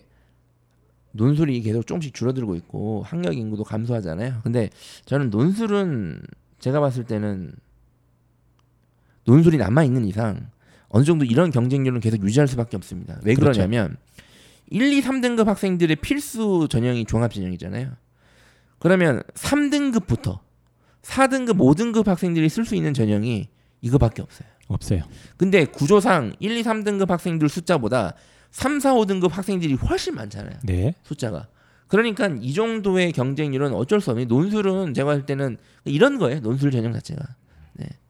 [1.12, 4.40] 논술이 계속 조금씩 줄어들고 있고 학력 인구도 감소하잖아요.
[4.42, 4.70] 근데
[5.04, 6.22] 저는 논술은
[6.58, 7.54] 제가 봤을 때는
[9.24, 10.50] 논술이 남아 있는 이상
[10.88, 13.18] 어느 정도 이런 경쟁률은 계속 유지할 수밖에 없습니다.
[13.24, 13.58] 왜 그렇죠.
[13.58, 13.96] 그러냐면
[14.70, 17.92] 1, 2, 3등급 학생들의 필수 전형이 종합 전형이잖아요.
[18.78, 20.40] 그러면 3등급부터
[21.02, 23.48] 4등급, 5등급 학생들이 쓸 수 있는 전형이
[23.82, 24.48] 이거밖에 없어요.
[24.66, 25.02] 없어요.
[25.36, 28.14] 근데 구조상 1, 2, 3등급 학생들 숫자보다
[28.54, 30.58] 3, 4, 5등급 학생들이 훨씬 많잖아요.
[30.62, 30.94] 네.
[31.02, 31.48] 숫자가.
[31.88, 36.40] 그러니까 이 정도의 경쟁률은 어쩔 수 없는 논술은 제가 할 때는 이런 거예요.
[36.40, 37.24] 논술 전형 자체가.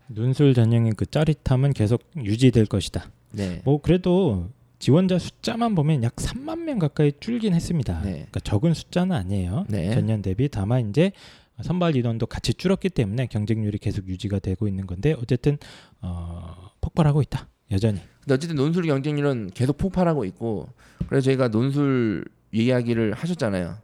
[0.09, 3.11] 논술 전형의 그 짜릿함은 계속 유지될 것이다.
[3.33, 3.63] 네.
[3.65, 8.03] 뭐 그래도 지원자 숫자만 보면 약 3만 명 가까이 줄긴 했습니다.
[8.03, 8.11] 네.
[8.11, 9.65] 그러니까 적은 숫자는 아니에요.
[9.69, 9.95] 네.
[9.95, 11.13] 전년 대비 다만 이제
[11.63, 15.57] 선발 인원도 같이 줄었기 때문에 경쟁률이 계속 유지가 되고 있는 건데 어쨌든
[16.03, 17.49] 어, 폭발하고 있다.
[17.71, 18.01] 여전히.
[18.25, 20.69] 근데 어쨌든 논술 경쟁률은 계속 폭발하고 있고
[21.09, 23.77] 그래서 저희가 논술 이야기를 하셨잖아요.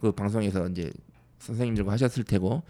[0.00, 0.92] 그 방송에서 이제
[1.38, 2.62] 선생님들과 하셨을 테고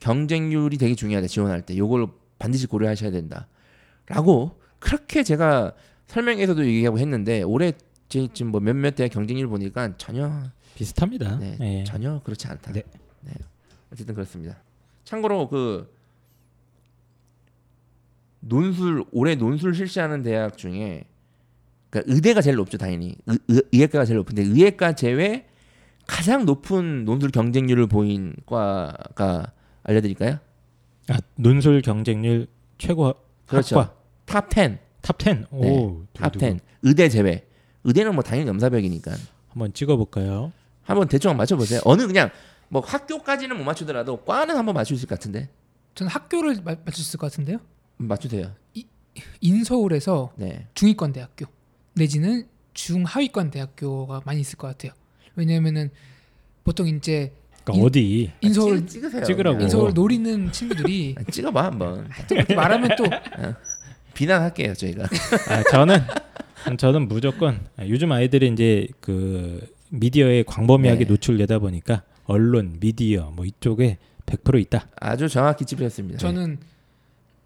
[0.00, 2.06] 경쟁률이 되게 중요하다 지원할 때 요걸
[2.38, 5.72] 반드시 고려하셔야 된다라고 그렇게 제가
[6.06, 7.72] 설명에서도 얘기하고 했는데 올해
[8.08, 10.42] 제 지금 뭐 몇몇 대학 경쟁률 보니까 전혀
[10.74, 11.36] 비슷합니다.
[11.36, 11.84] 네, 예.
[11.84, 12.72] 전혀 그렇지 않다.
[12.72, 12.82] 네.
[13.20, 13.32] 네.
[13.92, 14.56] 어쨌든 그렇습니다.
[15.04, 15.92] 참고로 그
[18.46, 21.04] 논술 올해 논술 실시하는 대학 중에
[21.90, 25.46] 그러니까 의대가 제일 높죠 당연히 의, 의, 의학과가 제일 높은데 의학과 제외
[26.06, 29.52] 가장 높은 논술 경쟁률을 보인 과가
[29.84, 30.38] 알려드릴까요?
[31.08, 33.14] 아, 논술 경쟁률 최고
[33.46, 33.78] 그렇죠.
[33.78, 35.46] 학과 top 10, top 10.
[35.52, 36.58] 오, 네, top 두구, 10.
[36.82, 37.46] 의대 제외.
[37.84, 39.12] 의대는 뭐 당연히 넘사벽이니까
[39.48, 40.52] 한번 찍어 볼까요?
[40.82, 41.80] 한번 대충 한번 맞춰 보세요.
[41.84, 42.30] 어느 그냥
[42.68, 45.48] 뭐 학교까지는 못 맞추더라도 과는 한번 맞출 수 있을 것 같은데
[45.94, 47.58] 저는 학교를 마- 맞출 수 있을 것 같은데요.
[48.06, 48.52] 맞추세요.
[49.40, 50.66] 인서울에서 네.
[50.74, 51.46] 중위권 대학교
[51.94, 54.92] 내지는 중하위권 대학교가 많이 있을 것 같아요.
[55.36, 55.90] 왜냐하면은
[56.64, 57.32] 보통 이제
[57.64, 59.24] 그러니까 인- 어디 인서울 찍, 찍으세요.
[59.24, 59.60] 찍으라고.
[59.60, 63.04] 인서울 노리는 친구들이 아, 찍어봐 한번 또 그렇게 말하면 또
[64.14, 65.04] 비난할게요 저희가.
[65.48, 65.98] 아, 저는
[66.78, 71.10] 저는 무조건 아, 요즘 아이들이 이제 그 미디어에 광범위하게 네.
[71.10, 74.88] 노출되다 보니까 언론, 미디어 뭐 이쪽에 100% 있다.
[74.96, 76.18] 아주 정확히 짚으셨습니다.
[76.18, 76.58] 저는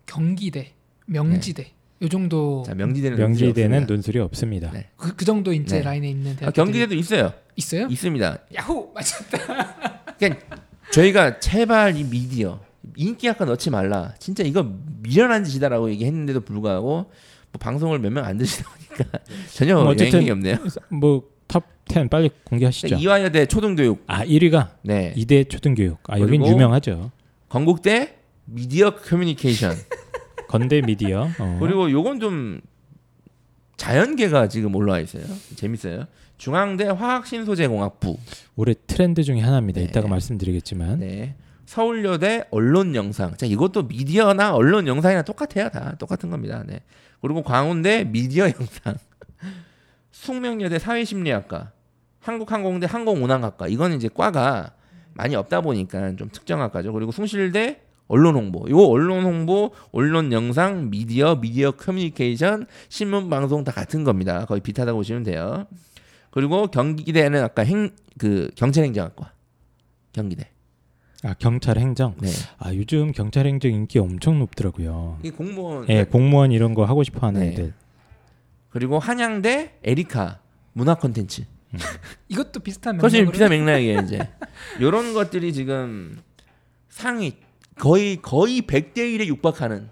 [0.07, 0.73] 경기대,
[1.07, 3.87] 명지대 요 정도 자 명지대는 명지대는.
[3.87, 4.71] 논술이 없습니다.
[4.71, 4.89] 네.
[4.97, 5.83] 그, 그 정도 이제 네.
[5.83, 7.33] 라인에 있는 대학 아, 경기대도 있어요.
[7.57, 7.87] 있어요?
[7.91, 8.39] 있습니다.
[8.55, 10.17] 야호 맞췄다.
[10.19, 10.57] 그러니까
[10.93, 12.61] 저희가 제발 이 미디어
[12.97, 14.15] 인기 학과 넣지 말라.
[14.19, 14.71] 진짜 이거
[15.03, 19.19] 미련한 짓이다라고 얘기했는데도 불구하고 뭐 방송을 몇 명안 들으시다 보니까
[19.53, 20.57] 전혀 뭐 어쨌든 영향이 없네요.
[20.91, 22.97] 뭐 top 10 빨리 공개하시죠.
[22.97, 25.99] 이화여대 초등교육, 아 1위가 네, 이대 초등교육.
[26.09, 27.11] 아 여긴 유명하죠.
[27.49, 28.17] 건국대
[28.47, 29.75] 미디어 커뮤니케이션,
[30.49, 31.29] 건대 미디어.
[31.39, 31.59] 어.
[31.61, 32.61] 그리고 요건 좀
[33.77, 35.25] 자연계가 지금 올라와 있어요.
[35.57, 36.07] 재밌어요.
[36.39, 38.19] 중앙대 화학신소재공학부,
[38.57, 39.81] 올해 트렌드 중에 하나입니다.
[39.81, 39.87] 네.
[39.87, 41.35] 이따가 말씀드리겠지만 네.
[41.67, 43.37] 서울여대 언론영상.
[43.37, 45.69] 자, 이것도 미디어나 언론 영상이랑 똑같아요.
[45.71, 46.63] 다 똑같은 겁니다.
[46.65, 46.81] 네.
[47.21, 48.97] 그리고 광운대 미디어 영상.
[50.13, 51.73] 숙명여대 사회심리학과.
[52.21, 53.67] 한국항공대 항공운항학과.
[53.69, 54.73] 이거는 이제 과가
[55.15, 56.93] 많이 없다 보니까 좀 특정학과죠.
[56.93, 58.69] 그리고 숭실대 언론 홍보.
[58.71, 64.45] 요 언론 홍보, 언론 영상, 미디어, 미디어 커뮤니케이션, 신문 방송 다 같은 겁니다.
[64.47, 65.67] 거의 비슷하다고 보시면 돼요.
[66.31, 69.33] 그리고 경기대는 아까 행, 그 경찰 행정학과.
[70.13, 70.51] 경기대.
[71.23, 72.15] 아 경찰 행정.
[72.21, 72.29] 네.
[72.59, 75.19] 아 요즘 경찰 행정 인기 엄청 높더라고요.
[75.23, 77.49] 이 공무원 예, 공무원 이런 거 하고 싶어 하는 네.
[77.49, 77.75] 애들.
[78.69, 80.41] 그리고 한양대 에리카
[80.73, 81.45] 문화 콘텐츠.
[82.29, 84.29] 이것도 비슷한 맥락으로 비슷한 맥락이에요 이제.
[84.79, 86.19] 이런 것들이 지금
[86.89, 87.35] 상위
[87.79, 89.89] 거의 거의 100대 1에 육박하는.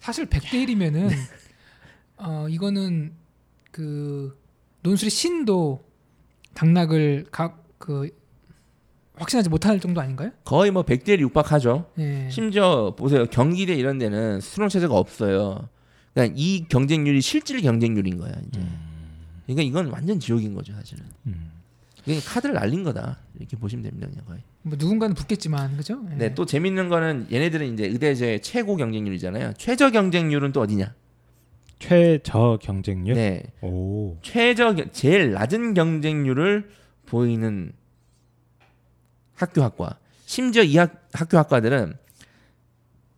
[0.00, 1.10] 사실 100대 1이면은
[2.16, 3.12] 어 이거는
[3.70, 4.38] 그
[4.82, 5.84] 논술의 신도
[6.54, 8.10] 당락을 각그
[9.16, 10.30] 확신하지 못할 정도 아닌가요?
[10.44, 11.90] 거의 뭐 100대 1에 육박하죠.
[11.98, 12.28] 예.
[12.30, 15.68] 심지어 보세요 경기대 이런 데는 수능 체제가 없어요.
[16.14, 18.60] 그러니까 이 경쟁률이 실질 경쟁률인 거야 이제.
[19.44, 21.04] 그러니까 이건 완전 지옥인 거죠 사실은.
[21.26, 21.50] 음.
[22.06, 24.40] 그냥 카드를 날린 거다 이렇게 보시면 됩니다 그냥 거의.
[24.62, 26.00] 뭐 누군가는 붙겠지만 그죠?
[26.12, 26.14] 예.
[26.14, 29.52] 네, 또 재밌는 거는 얘네들은 이제 의대제 최고 경쟁률이잖아요.
[29.58, 30.94] 최저 경쟁률은 또 어디냐?
[31.80, 33.16] 최저 경쟁률.
[33.16, 34.16] 네, 오.
[34.22, 36.70] 최저 경- 제일 낮은 경쟁률을
[37.06, 37.72] 보이는
[39.34, 39.98] 학교 학과.
[40.24, 41.94] 심지어 이 학, 학교 학과들은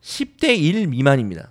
[0.03, 1.51] 10대 1 미만입니다.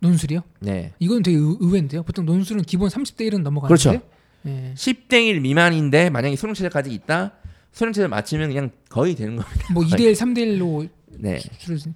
[0.00, 0.42] 논술이요?
[0.60, 0.92] 네.
[0.98, 2.02] 이건 되게 의, 의외인데요.
[2.02, 3.82] 보통 논술은 기본 30대 1은 넘어가는데.
[3.90, 4.06] 그렇죠.
[4.46, 4.72] 예.
[4.74, 7.32] 10대 1 미만인데 만약에 수능 최저까지 있다.
[7.72, 9.72] 수능 최저 맞추면 그냥 거의 되는 겁니다.
[9.72, 11.38] 뭐 2대 1, 3대 1로 네.
[11.58, 11.94] 줄여진.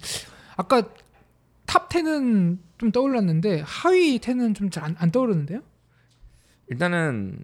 [0.55, 0.89] 아까
[1.65, 5.61] top 10은 좀 떠올랐는데 하위 10은 좀 잘안 떠오르는데요?
[6.69, 7.37] 일단은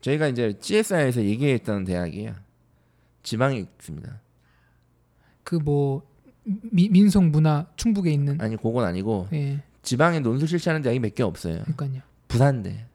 [0.00, 2.34] 저희가 이제 GSI에서 얘기했던 대학이에요.
[3.22, 4.20] 지방에 있습니다.
[5.44, 6.02] 그 뭐
[6.44, 9.62] 민속 문화 충북에 있는 아니 그건 아니고 예.
[9.82, 11.62] 지방에 논술 실시하는 대학이 몇 개 없어요.
[11.62, 12.02] 그러니까요.
[12.26, 12.86] 부산대.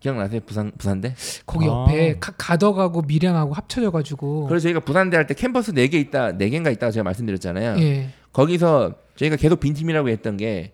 [0.00, 0.40] 기억나세요?
[0.46, 1.14] 부산 부산대?
[1.46, 1.68] 거기 아.
[1.68, 6.72] 옆에 가, 가덕하고 밀양하고 합쳐져 가지고 그래서 저희가 부산대 할 때 캠퍼스 4개 있다, 4개인가
[6.72, 7.78] 있다고 제가 말씀드렸잖아요.
[7.82, 8.10] 예.
[8.32, 10.72] 거기서 저희가 계속 빈팀이라고 했던 게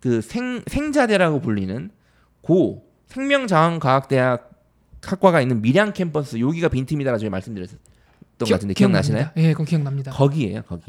[0.00, 1.90] 그 생, 생자대라고 불리는
[2.40, 4.50] 고 생명자원과학대학
[5.02, 7.78] 학과가 있는 밀양 캠퍼스 여기가 빈팀이다라고 저희 말씀드렸던
[8.38, 9.30] 것 같은데 기억나시나요?
[9.34, 9.42] 기억납니다.
[9.48, 10.12] 예, 그건 기억납니다.
[10.12, 10.84] 거기에요, 거기.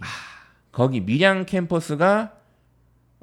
[0.72, 2.34] 거기 밀양 캠퍼스가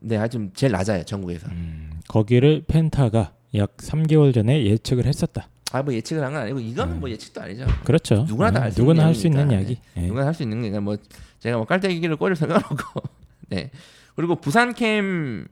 [0.03, 1.49] 네, 아주 제일 낮아요, 전국에서.
[1.49, 5.48] 음, 거기를 펜타가 약 3개월 전에 예측을 했었다.
[5.72, 7.00] 아, 뭐 예측을 한 건 아니고 이거는 음.
[7.00, 7.66] 뭐 예측도 아니죠.
[7.85, 8.24] 그렇죠.
[8.28, 9.50] 누구나 다알수 누구나 있는 할수 있는.
[9.50, 9.78] 이야기.
[9.96, 10.06] 예.
[10.06, 10.96] 누가 할수 있는 게 그러니까 뭐
[11.40, 13.02] 제가 뭐 깔때기를 꼬리를 세워놓고
[13.48, 13.70] 네
[14.14, 15.44] 그리고 부산 캠이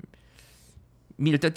[1.26, 1.52] 일단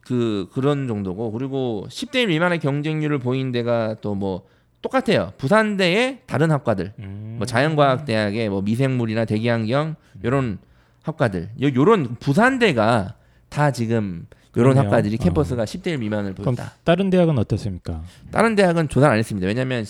[0.00, 4.46] 그 그런 정도고 그리고 10대 1 미만의 경쟁률을 보인 데가 또 뭐
[4.82, 5.32] 똑같아요.
[5.38, 7.34] 부산대의 다른 학과들, 음.
[7.38, 10.58] 뭐 자연과학대학의 뭐 미생물이나 대기환경 요런
[11.02, 13.16] 학과들, 요 요런 부산대가
[13.48, 14.90] 다 지금 요런 그러네요.
[14.90, 15.18] 학과들이 어.
[15.24, 16.72] 캠퍼스가 10대 1 미만을 보였다.
[16.84, 18.02] 다른 대학은 어떻습니까?
[18.30, 19.46] 다른 대학은 조사를 안 했습니다.
[19.46, 19.84] 왜냐하면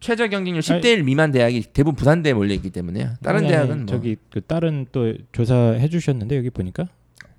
[0.00, 3.14] 최저 경쟁률 10대 1 미만 대학이 대부분 부산대에 몰려 있기 때문에요.
[3.22, 6.88] 다른 아니, 아니, 대학은 뭐 저기 그 다른 또 조사해 주셨는데 여기 보니까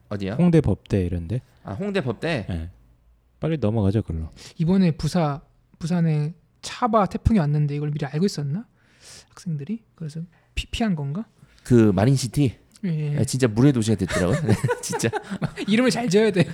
[0.10, 0.34] 어디요?
[0.34, 1.42] 홍대 법대 이런데.
[1.64, 2.46] 아 홍대 법대.
[2.50, 2.70] 예.
[3.40, 4.30] 빨리 넘어가죠, 글로.
[4.58, 5.42] 이번에 부사
[5.80, 8.66] 부산에 차바 태풍이 왔는데 이걸 미리 알고 있었나
[9.30, 10.22] 학생들이 그래서
[10.54, 11.26] 피, 피한 건가?
[11.64, 13.17] 그 마린시티 예.
[13.17, 14.41] 야, 진짜 물의 도시가 됐더라고요.
[14.48, 15.10] 네, 진짜
[15.67, 16.46] 이름을 잘 지어야 돼요.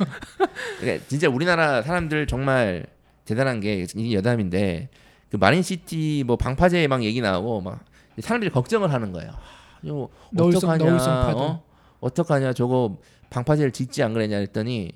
[0.80, 2.86] 그러니까 진짜 우리나라 사람들 정말
[3.26, 4.90] 대단한 게 이게 여담인데
[5.30, 7.84] 그 마린시티 뭐 방파제 막 얘기 나오고 막
[8.20, 9.32] 사람들이 걱정을 하는 거예요.
[9.32, 10.86] 아, 이거 어떡하냐?
[10.86, 11.38] 너울성.
[11.38, 11.64] 어?
[12.00, 12.54] 어떡하냐?
[12.54, 12.98] 저거
[13.30, 14.92] 방파제를 짓지 안 그랬냐 했더니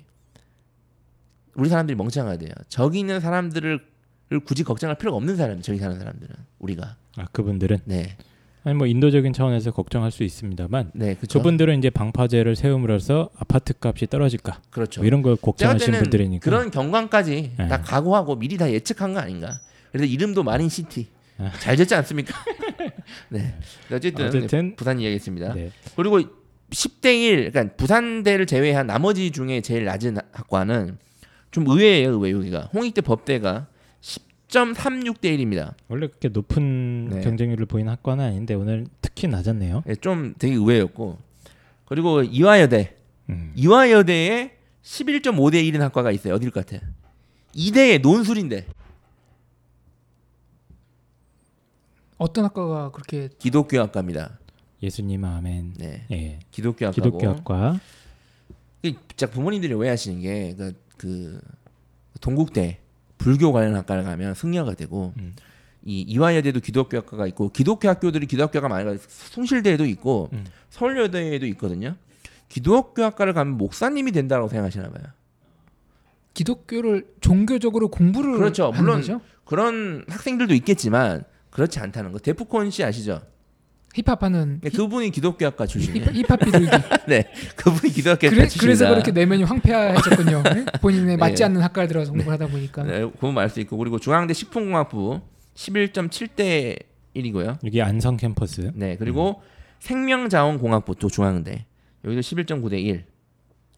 [1.54, 2.50] 우리 사람들이 멍청하대요.
[2.68, 3.92] 저기 있는 사람들을
[4.32, 6.96] 를 굳이 걱정할 필요가 없는 사람, 저기 사는 사람들은 우리가.
[7.18, 8.16] 아, 그분들은 네,
[8.64, 11.38] 아니 뭐 인도적인 차원에서 걱정할 수 있습니다만 네, 그렇죠.
[11.38, 15.00] 그분들은 이제 방파제를 세움으로써 아파트 값이 떨어질까 그렇죠.
[15.00, 17.68] 뭐 이런 걸 걱정하시는 분들이니까 그런 경관까지 네.
[17.68, 19.58] 다 각오하고 미리 다 예측한 거 아닌가.
[19.90, 21.50] 그래서 이름도 마린 시티 아.
[21.58, 22.34] 잘 됐지 않습니까?
[23.30, 23.54] 네.
[23.92, 25.54] 어쨌든, 어쨌든 부산 이야기했습니다.
[25.54, 25.70] 네.
[25.96, 26.20] 그리고
[26.70, 30.98] 10대 1, 그러니까 부산대를 제외한 나머지 중에 제일 낮은 학과는
[31.50, 32.70] 좀 의외예요, 의외 여기가.
[32.72, 33.66] 홍익대 법대가
[34.52, 35.74] 10.36대 1입니다.
[35.88, 37.20] 원래 그렇게 높은 네.
[37.22, 39.84] 경쟁률을 보이는 학과는 아닌데 오늘 특히 낮았네요.
[39.88, 41.18] 예, 좀 되게 의외였고.
[41.86, 42.94] 그리고 이화여대,
[43.30, 43.52] 음.
[43.56, 46.34] 이화여대에 11.5대 1인 학과가 있어요.
[46.34, 46.84] 어딜 것 같아?
[47.54, 48.66] 이대의 논술인데
[52.18, 54.38] 어떤 학과가 그렇게 기독교 학과입니다.
[54.82, 55.74] 예수님 아멘.
[55.78, 56.38] 네, 예.
[56.50, 57.18] 기독교 학과고.
[57.18, 57.80] 기독교 학과.
[58.82, 61.40] 그 진짜 부모님들이 오해하시는 게 그, 그
[62.20, 62.81] 동국대
[63.22, 65.34] 불교 관련 학과를 가면 승려가 되고 음.
[65.84, 68.96] 이 이화여대도 기독교 학과가 있고 기독교 학교들이 기독교가 많아요.
[68.98, 70.44] 숭실대에도 있고 음.
[70.70, 71.96] 서울여대에도 있거든요.
[72.48, 75.04] 기독교 학과를 가면 목사님이 된다고 생각하시나 봐요.
[76.34, 78.72] 기독교를 종교적으로 공부를 그렇죠.
[78.72, 79.20] 물론 거죠?
[79.44, 82.18] 그런 학생들도 있겠지만 그렇지 않다는 거.
[82.18, 83.22] 데프콘 씨 아시죠?
[83.94, 86.06] 힙합하는 네, 그분이 기독교 학과 출신이에요.
[86.06, 86.66] 힙, 힙합 비둘기.
[87.08, 87.24] 네,
[87.56, 88.60] 그분이 기독교 학과 그래, 출신이다.
[88.60, 90.42] 그래서 그렇게 내면이 황폐해졌군요.
[90.44, 90.64] 네?
[90.80, 91.44] 본인의 맞지 네.
[91.44, 92.82] 않는 학과에 들어서 공부를 하다 보니까.
[92.84, 95.20] 네, 그분 알수 있고 그리고 중앙대 식품공학부
[95.54, 96.78] 11.7대
[97.16, 97.58] 1이고요.
[97.64, 98.70] 여기 안성 캠퍼스.
[98.74, 99.42] 네, 그리고
[99.80, 101.66] 생명자원공학부 또 중앙대
[102.04, 103.04] 여기도 11.9대 1.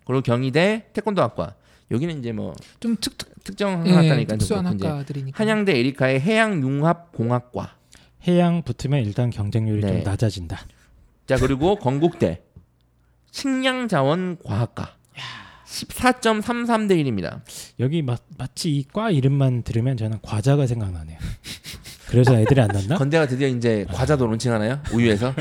[0.07, 1.57] 그리고 경희대 태권도학과
[1.90, 5.38] 여기는 이제 뭐 좀 특, 특, 특정 예, 학과니까 특수한 좀 그렇고 이제 학과들이니까.
[5.42, 7.77] 한양대 에리카의 해양융합공학과.
[8.26, 9.88] 해양 붙으면 일단 경쟁률이 네.
[9.88, 10.58] 좀 낮아진다.
[11.26, 12.42] 자 그리고 건국대
[13.30, 14.94] 식량자원과학과
[15.66, 17.40] 14.33대 1입니다.
[17.80, 21.18] 여기 마, 마치 이 과 이름만 들으면 저는 과자가 생각나네요.
[22.06, 22.96] 그래서 애들이 안 났나?
[22.98, 24.80] 건대가 드디어 이제 과자도 론칭하나요?
[24.92, 25.34] 우유에서?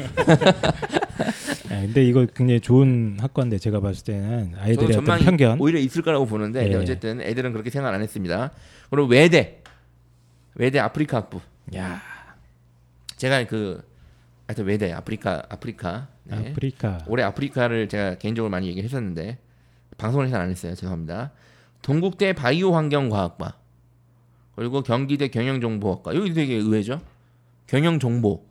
[1.69, 5.60] 네, 근데 이거 굉장히 좋은 학과인데 제가 봤을 때는 아이들의 어떤 편견.
[5.60, 6.76] 오히려 있을 거라고 보는데 예.
[6.76, 8.52] 어쨌든 애들은 그렇게 생각 안 했습니다.
[8.89, 9.62] 그리고 외대
[10.56, 11.41] 외대 아프리카 학부
[11.76, 12.02] 야,
[13.24, 13.82] 제가 그
[14.48, 16.50] 하여튼 외대 아프리카 아프리카 네.
[16.50, 17.06] 아프리카.
[17.08, 19.38] 올해 아프리카를 제가 개인적으로 많이 얘기했었는데
[19.98, 20.76] 방송을 해서 안 했어요.
[20.76, 21.32] 죄송합니다.
[21.82, 23.58] 동국대 바이오 환경과학과
[24.58, 27.02] 그리고 경기대 경영정보학과 여기 되게 의외죠.
[27.68, 28.46] 경영정보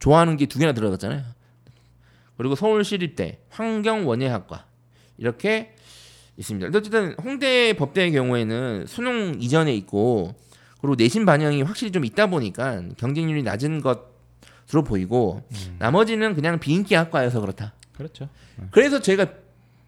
[0.00, 1.22] 좋아하는 게 두 개나 들어갔잖아요.
[2.36, 4.66] 그리고 서울시립대 환경원예학과
[5.18, 5.76] 이렇게
[6.36, 6.76] 있습니다.
[6.76, 10.34] 어쨌든 홍대 법대의 경우에는 수능 이전에 있고
[10.80, 15.42] 그리고 내신 반영이 확실히 좀 있다 보니까 경쟁률이 낮은 것으로 보이고
[15.78, 17.74] 나머지는 그냥 비인기 학과여서 그렇다.
[17.92, 18.28] 그렇죠.
[18.70, 19.26] 그래서 제가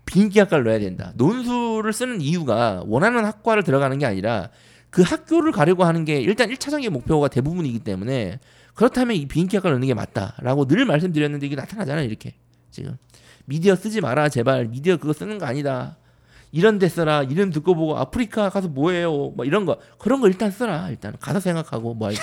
[0.04, 1.12] 비인기 학과를 넣어야 된다.
[1.16, 4.50] 논술을 쓰는 이유가 원하는 학과를 들어가는 게 아니라
[4.90, 8.38] 그 학교를 가려고 하는 게 일단 1차적인 목표가 대부분이기 때문에
[8.74, 12.04] 그렇다면 이 비인기 학과를 넣는 게 맞다라고 늘 말씀드렸는데 이게 나타나잖아요.
[12.04, 12.34] 이렇게
[12.70, 12.98] 지금
[13.46, 15.96] 미디어 쓰지 마라 제발 미디어 그거 쓰는 거 아니다.
[16.52, 20.50] 이런 데 써라 이름 듣고 보고 아프리카 가서 뭐해요 뭐 이런 거 그런 거 일단
[20.50, 22.20] 써라 일단 가서 생각하고 뭐 할지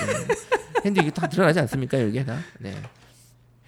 [0.84, 2.74] 근데 이게 다 드러나지 않습니까 여기에 다 네.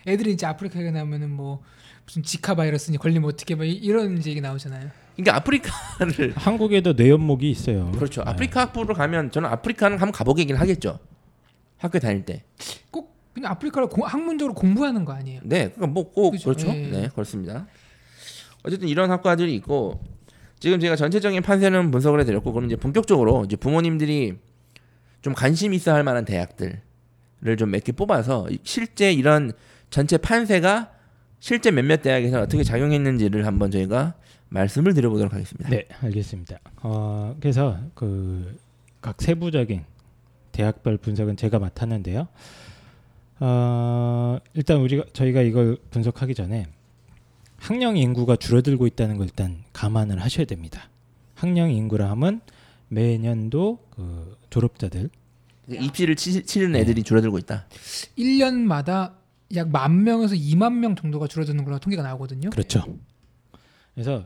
[0.08, 1.62] 애들이 이제 아프리카에 나면은 뭐
[2.06, 4.89] 무슨 지카 바이러스니 걸리면 어떻게 뭐 이- 이런 이제 얘기 나오잖아요.
[5.15, 7.91] 그러니까 아프리카를 한국에도 뇌연목이 있어요.
[7.91, 8.24] 그렇죠.
[8.24, 8.30] 네.
[8.32, 10.97] 아프리카 학부로 가면 저는 아프리카는 한번 가보긴 하겠죠.
[11.78, 12.43] 학교 다닐 때.
[12.89, 15.41] 꼭 그냥 아프리카를 고- 학문적으로 공부하는 거 아니에요.
[15.43, 16.45] 네, 그러니까 뭐꼭 그죠.
[16.45, 16.67] 그렇죠.
[16.69, 16.88] 예.
[16.89, 17.67] 네, 그렇습니다.
[18.63, 20.02] 어쨌든 이런 학과들이 있고
[20.62, 24.36] 지금 제가 전체적인 판세는 분석을 해드렸고 그럼 이제 본격적으로 이제 부모님들이
[25.21, 26.80] 좀 관심 있어 할 만한 대학들을
[27.58, 29.52] 좀 몇 개 뽑아서 실제 이런
[29.89, 30.91] 전체 판세가
[31.39, 34.13] 실제 몇몇 대학에서 어떻게 작용했는지를 한번 저희가
[34.50, 35.69] 말씀을 드려보도록 하겠습니다.
[35.69, 36.60] 네, 알겠습니다.
[36.84, 38.56] 어, 그래서 그
[39.02, 39.84] 각 세부적인
[40.52, 42.28] 대학별 분석은 제가 맡았는데요.
[43.39, 46.67] 어, 일단 우리가 저희가 이걸 분석하기 전에
[47.62, 50.89] 학령 인구가 줄어들고 있다는 걸 일단 감안을 하셔야 됩니다.
[51.36, 52.41] 학령 인구라 하면
[52.89, 55.10] 매년도 그 졸업자들
[55.69, 56.80] 입시를 치, 치는 네.
[56.80, 57.67] 애들이 줄어들고 있다.
[58.17, 59.13] 1년마다
[59.56, 62.50] 약 만 명에서 2만 명 정도가 줄어드는 걸로 통계가 나오거든요.
[62.50, 62.84] 그렇죠.
[63.93, 64.26] 그래서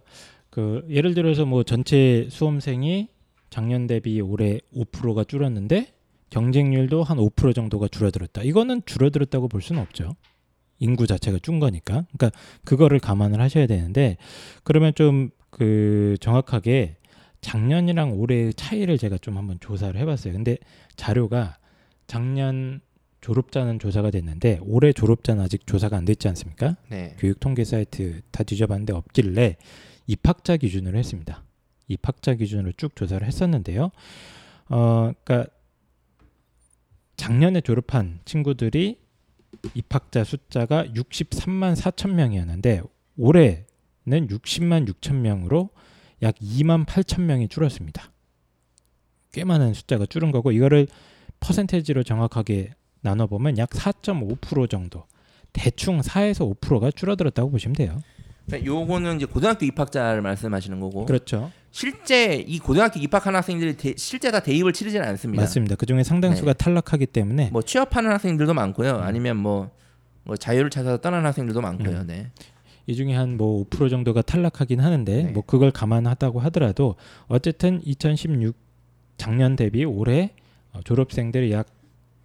[0.50, 3.10] 그 예를 들어서 뭐 전체 수험생이
[3.50, 5.94] 작년 대비 올해 5%가 줄었는데
[6.30, 8.44] 경쟁률도 한 5% 정도가 줄어들었다.
[8.44, 10.16] 이거는 줄어들었다고 볼 수는 없죠.
[10.80, 12.06] 인구 자체가 준 거니까.
[12.18, 12.32] 그러니까
[12.64, 14.18] 그거를 감안을 하셔야 되는데
[14.64, 16.98] 그러면 좀 그 정확하게
[17.40, 20.34] 작년이랑 올해의 차이를 제가 좀 한번 조사를 해봤어요.
[20.34, 20.58] 근데
[20.98, 21.60] 자료가
[22.08, 22.82] 작년
[23.22, 26.76] 졸업자는 조사가 됐는데 올해 졸업자는 아직 조사가 안 됐지 않습니까?
[26.90, 27.16] 네.
[27.20, 29.56] 교육 통계 사이트 다 뒤져봤는데 없길래
[30.08, 31.46] 입학자 기준으로 했습니다.
[31.88, 33.92] 입학자 기준으로 쭉 조사를 했었는데요.
[34.68, 35.50] 어, 그러니까
[37.16, 38.98] 작년에 졸업한 친구들이
[39.74, 42.82] 입학자 숫자가 63만 4천 명이었는데
[43.18, 43.66] 올해는
[44.06, 45.70] 60만 6천 명으로
[46.22, 48.12] 약 2만 8천 명이 줄었습니다.
[49.32, 50.88] 꽤 많은 숫자가 줄은 거고 이거를
[51.40, 55.06] 퍼센테이지로 정확하게 나눠 보면 약 4.5% 정도
[55.54, 58.02] 대충 4에서 5%가 줄어들었다고 보시면 돼요.
[58.46, 61.52] 그러니까 요거는 이제 고등학교 입학자를 말씀하시는 거고 그렇죠.
[61.80, 65.44] 실제 이 고등학교 입학한 학생들이 대- 실제 다 대입을 치르지는 않습니다.
[65.44, 65.76] 맞습니다.
[65.76, 69.00] 그 중에 상당수가 탈락하기 때문에 뭐 취업하는 학생들도 많고요.
[69.00, 69.70] 아니면 뭐,
[70.24, 71.98] 뭐 자유를 찾아서 떠나는 학생들도 많고요.
[71.98, 72.08] 음.
[72.08, 72.32] 네.
[72.88, 75.30] 이 중에 한 뭐 5% 정도가 탈락하긴 하는데 네.
[75.32, 76.96] 뭐 그걸 감안하다고 하더라도
[77.28, 78.56] 어쨌든 2016
[79.18, 80.32] 작년 대비 올해
[80.72, 81.68] 어, 졸업생들이 약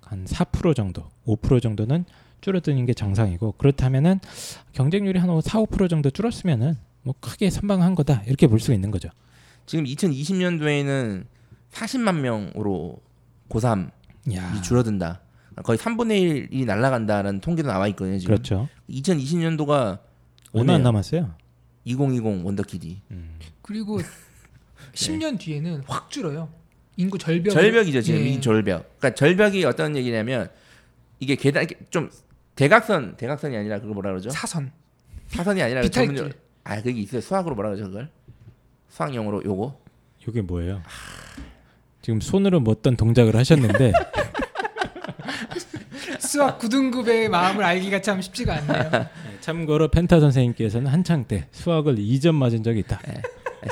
[0.03, 2.05] 한 4% 정도, 5% 정도는
[2.41, 4.19] 줄어드는 게 정상이고 그렇다면은
[4.73, 9.09] 경쟁률이 한 4, 5% 정도 줄었으면은 뭐 크게 선방한 거다 이렇게 볼 수가 있는 거죠.
[9.67, 11.25] 지금 2020년도에는
[11.73, 13.01] 40만 명으로
[13.49, 13.91] 고3이
[14.35, 15.21] 야, 줄어든다.
[15.65, 18.19] 거의 3분의 1이 날아간다는 통계도 나와 있거든요.
[18.19, 18.69] 지금 그렇죠.
[18.89, 19.99] 2020년도가
[20.53, 21.35] 얼마 안 남았어요.
[21.85, 23.39] 2020 원더키디 음.
[23.63, 24.01] 그리고
[24.95, 26.49] 10년 뒤에는 확 줄어요.
[26.97, 27.53] 인구 절벽.
[27.53, 28.27] 절벽이죠 지금 예.
[28.27, 28.99] 이 절벽.
[28.99, 30.51] 그러니까 절벽이 어떤 얘기냐면
[31.19, 32.11] 이게 계단 좀
[32.55, 34.31] 대각선 대각선이 아니라 그거 뭐라 그러죠?
[34.31, 34.73] 사선.
[35.29, 36.17] 사선이 아니라 비탈길.
[36.17, 37.21] 전문적- 아 그게 있어요.
[37.21, 38.11] 수학으로 뭐라 그러죠 그걸?
[38.91, 39.79] 수학 용어로 요거.
[40.29, 40.83] 이게 뭐예요?
[42.03, 43.93] 지금 손으로 뭐 어떤 동작을 하셨는데
[46.21, 48.91] 수학 9등급의 마음을 알기가 참 쉽지가 않네요.
[48.91, 49.09] 네,
[49.41, 53.01] 참고로 펜타 선생님께서는 한창 때 수학을 2점 맞은 적이 있다.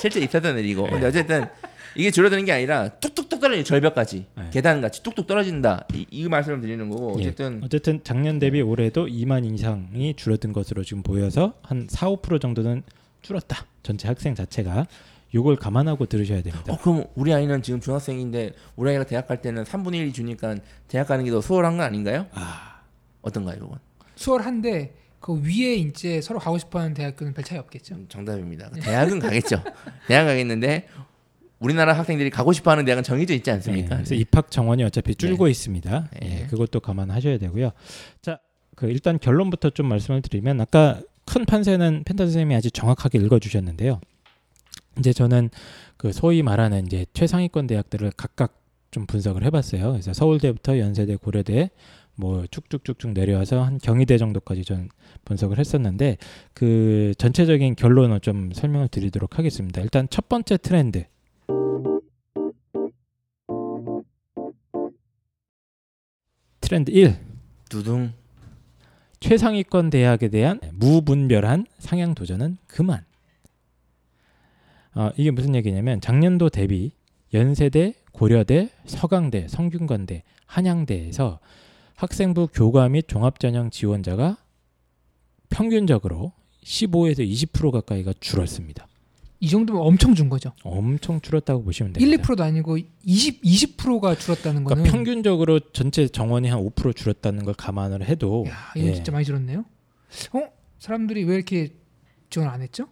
[0.00, 0.84] 실제 있었던 일이고.
[0.84, 1.46] 근데 어쨌든
[1.94, 4.44] 이게 줄어드는 게 아니라 뚝뚝뚝 떨어지는 절벽까지 네.
[4.52, 5.86] 계단같이 뚝뚝 떨어진다.
[5.94, 7.22] 이, 이 말씀을 드리는 거고 예.
[7.22, 12.82] 어쨌든 어쨌든 작년 대비 올해도 2만 이상이 줄어든 것으로 지금 보여서 한 4, 5% 정도는
[13.22, 13.64] 줄었다.
[13.82, 14.86] 전체 학생 자체가
[15.34, 16.72] 요걸 감안하고 들으셔야 됩니다.
[16.72, 20.56] 어 그럼 우리 아이는 지금 중학생인데 우리 아이가 대학 갈 때는 3분의 1이 주니까
[20.88, 22.26] 대학 가는 게 더 수월한 거 아닌가요?
[22.32, 22.80] 아,
[23.22, 23.78] 어떤가요, 이건?
[24.14, 27.94] 수월한데 그 위에 이제 서로 가고 싶어하는 대학교는 별 차이 없겠죠.
[27.96, 28.70] 음, 정답입니다.
[28.70, 29.62] 대학은 가겠죠.
[30.08, 30.86] 대학 가겠는데
[31.58, 33.96] 우리나라 학생들이 가고 싶어하는 대학은 정해져 있지 네, 않습니까?
[33.96, 36.08] 그래서 입학 정원이 어차피 줄고 있습니다.
[36.20, 36.42] 네.
[36.42, 37.72] 예, 그것도 감안하셔야 되고요.
[38.22, 38.38] 자,
[38.76, 44.00] 그 일단 결론부터 좀 말씀을 드리면 아까 큰 판세는 펜타 선생님이 아주 정확하게 읽어주셨는데요.
[44.98, 45.50] 이제 저는
[45.96, 49.92] 그 소위 말하는 이제 최상위권 대학들을 각각 좀 분석을 해봤어요.
[49.92, 51.70] 그래서 서울대부터 연세대, 고려대
[52.14, 54.88] 뭐 쭉쭉쭉쭉 내려와서 한 경희대 정도까지 전
[55.24, 56.16] 분석을 했었는데
[56.52, 59.80] 그 전체적인 결론을 좀 설명을 드리도록 하겠습니다.
[59.80, 61.04] 일단 첫 번째 트렌드.
[66.60, 67.16] 트렌드 1.
[67.70, 68.12] 두둥.
[69.20, 73.07] 최상위권 대학에 대한 무분별한 상향 도전은 그만.
[74.98, 76.90] 어, 이게 무슨 얘기냐면 작년도 대비
[77.32, 81.38] 연세대, 고려대, 서강대, 성균관대, 한양대에서
[81.94, 84.38] 학생부 교과 및 종합전형 지원자가
[85.50, 86.32] 평균적으로
[86.64, 88.88] 15에서 20% 가까이가 줄었습니다.
[89.38, 90.50] 이 정도면 엄청 준 거죠.
[90.64, 92.22] 엄청 줄었다고 보시면 1, 됩니다.
[92.24, 98.02] 2%도 아니고 20, 20%가 줄었다는 거는 그러니까 평균적으로 전체 정원이 한 5% 줄었다는 걸 감안을
[98.02, 98.94] 해도 야, 이건 예.
[98.94, 99.64] 진짜 많이 줄었네요.
[100.32, 100.48] 어?
[100.80, 101.72] 사람들이 왜 이렇게
[102.30, 102.88] 지원 안 했죠?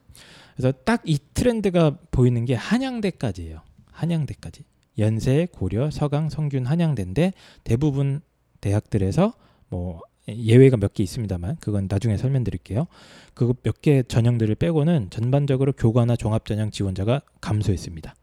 [0.57, 3.61] 그래서 딱 이 트렌드가 보이는 게 한양대까지예요.
[3.93, 4.65] 한양대까지.
[4.99, 7.35] 연세, 고려, 서강, 성균, 한양대인데
[7.65, 8.23] 대부분
[8.63, 9.35] 대학들에서
[9.69, 12.87] 뭐 예외가 몇 개 있습니다만 그건 나중에 설명드릴게요.
[13.35, 18.15] 그 몇 개 전형들을 빼고는 전반적으로 교과나 종합 전형 지원자가 감소했습니다.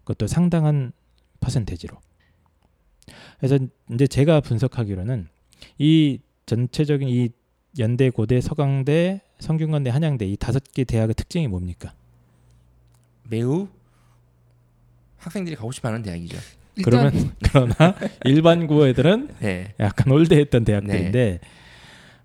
[0.00, 0.92] 그것도 상당한
[1.40, 1.96] 퍼센테지로.
[3.38, 3.58] 그래서
[3.92, 5.28] 이제 제가 분석하기로는
[5.78, 7.28] 이 전체적인 이
[7.78, 11.92] 연대, 고대, 서강대, 성균관대, 한양대 이 다섯 개 대학의 특징이 뭡니까?
[13.28, 13.68] 매우
[15.18, 16.38] 학생들이 가고 싶어하는 대학이죠.
[16.84, 17.94] 그러면 그러나
[18.24, 19.74] 일반고 애들은 네.
[19.80, 21.40] 약간 올드했던 대학들인데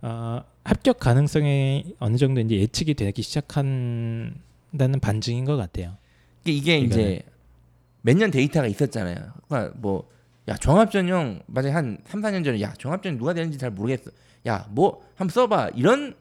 [0.01, 5.97] 어, 합격 가능성이 어느 정도 이제 예측이 되기 시작한다는 반증인 것 같아요.
[6.45, 7.21] 이게 이제
[8.01, 9.15] 몇 년 데이터가 있었잖아요.
[9.47, 10.17] 그러니까 뭐
[10.49, 14.11] 야 종합 전형 맞아 한 3, 4년 전에 야 종합 전형 누가 되는지 잘 모르겠어.
[14.47, 16.15] 야 뭐 한번 써봐 이런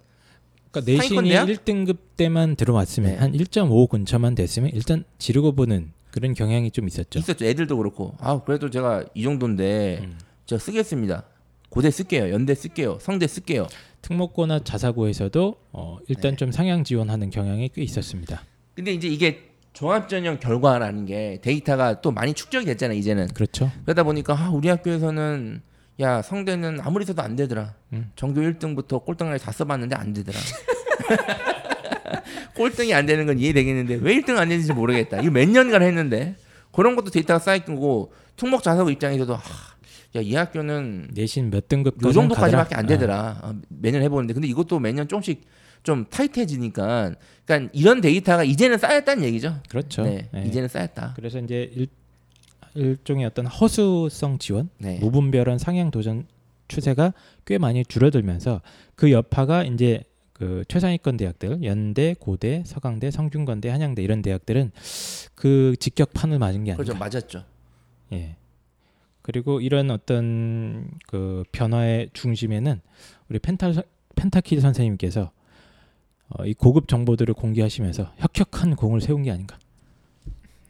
[0.70, 1.46] 그러니까 내신이 상위권대야?
[1.46, 3.18] 1등급 때만 들어왔으면 네.
[3.18, 7.18] 한1.5 근처만 됐으면 일단 지르고 보는 그런 경향이 좀 있었죠.
[7.18, 7.44] 있었죠.
[7.44, 10.18] 애들도 그렇고 아 그래도 제가 이 정도인데 음.
[10.46, 11.24] 제가 쓰겠습니다.
[11.68, 12.32] 고대 쓸게요.
[12.32, 12.98] 연대 쓸게요.
[13.00, 13.66] 성대 쓸게요.
[14.02, 16.36] 특목고나 자사고에서도 어, 일단 네.
[16.36, 18.42] 좀 상향 지원하는 경향이 꽤 있었습니다.
[18.74, 22.96] 근데 이제 이게 종합 전형 결과라는 게 데이터가 또 많이 축적이 됐잖아요.
[22.98, 23.70] 이제는 그렇죠.
[23.84, 25.60] 그러다 보니까 아, 우리 학교에서는
[26.00, 27.74] 야 성대는 아무리 써도 안 되더라.
[27.92, 28.10] 음.
[28.16, 30.38] 전교 1등부터 꼴등까지 다 써봤는데 안 되더라.
[32.54, 35.20] 꼴등이 안 되는 건 이해되겠는데 왜 1등 안 되는지 모르겠다.
[35.20, 36.36] 이거 몇 년간 했는데
[36.72, 39.40] 그런 것도 데이터가 쌓이고 특목 자사고 입장에서도 아,
[40.14, 42.88] 야이 학교는 내신 몇 등급 요 정도까지밖에 안 아.
[42.88, 43.40] 되더라.
[43.42, 45.44] 어, 매년 해보는데 근데 이것도 매년 조금씩
[45.82, 47.14] 좀 타이트해지니까
[47.46, 49.60] 그러니까 이런 데이터가 이제는 쌓였다는 얘기죠.
[49.68, 50.02] 그렇죠.
[50.02, 50.44] 네, 네.
[50.46, 51.14] 이제는 쌓였다.
[51.16, 51.70] 그래서 이제
[52.76, 54.98] 일, 일종의 어떤 허수성 지원, 네.
[54.98, 56.26] 무분별한 상향 도전
[56.68, 57.12] 추세가
[57.44, 58.60] 꽤 많이 줄어들면서
[58.94, 60.02] 그 여파가 이제
[60.32, 64.70] 그 최상위권 대학들 연대, 고대, 서강대, 성균관대, 한양대 이런 대학들은
[65.34, 66.82] 그 직격판을 맞은 게 아닌가.
[66.82, 67.44] 그렇죠, 맞았죠.
[68.12, 68.36] 예.
[69.22, 72.80] 그리고 이런 어떤 그 변화의 중심에는
[73.28, 73.72] 우리 펜타
[74.14, 75.30] 펜타키드 선생님께서
[76.28, 79.58] 어, 이 고급 정보들을 공개하시면서 혁혁한 공을 세운 게 아닌가.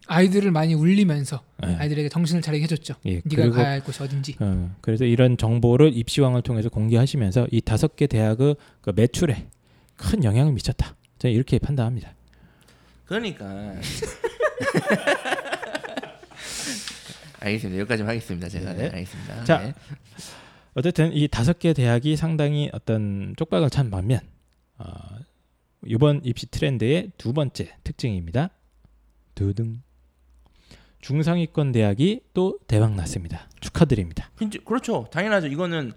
[0.07, 1.74] 아이들을 많이 울리면서 예.
[1.74, 2.94] 아이들에게 정신을 차리게 해줬죠.
[3.07, 3.22] 예.
[3.24, 4.36] 네가 그리고 가야 할 곳이 어딘지.
[4.40, 9.48] 어, 그래서 이런 정보를 입시왕을 통해서 공개하시면서 이 다섯 개 대학의 그 매출에
[9.96, 10.94] 큰 영향을 미쳤다.
[11.18, 12.14] 저는 이렇게 판단합니다.
[13.07, 13.44] 그러니까
[17.40, 17.80] 알겠습니다.
[17.80, 18.48] 여기까지만 하겠습니다.
[18.48, 18.90] 제가 네, 네.
[18.90, 19.44] 알겠습니다.
[19.44, 19.74] 자, 네.
[20.74, 24.20] 어쨌든 이 다섯 개 대학이 상당히 어떤 쪽박을 찬 반면
[24.78, 24.84] 어,
[25.84, 28.50] 이번 입시 트렌드의 두 번째 특징입니다.
[29.34, 29.82] 두둥
[31.07, 33.48] 중상위권 대학이 또 대박 났습니다.
[33.61, 34.28] 축하드립니다.
[34.34, 35.07] 근데 그렇죠.
[35.12, 35.46] 당연하죠.
[35.46, 35.92] 이거는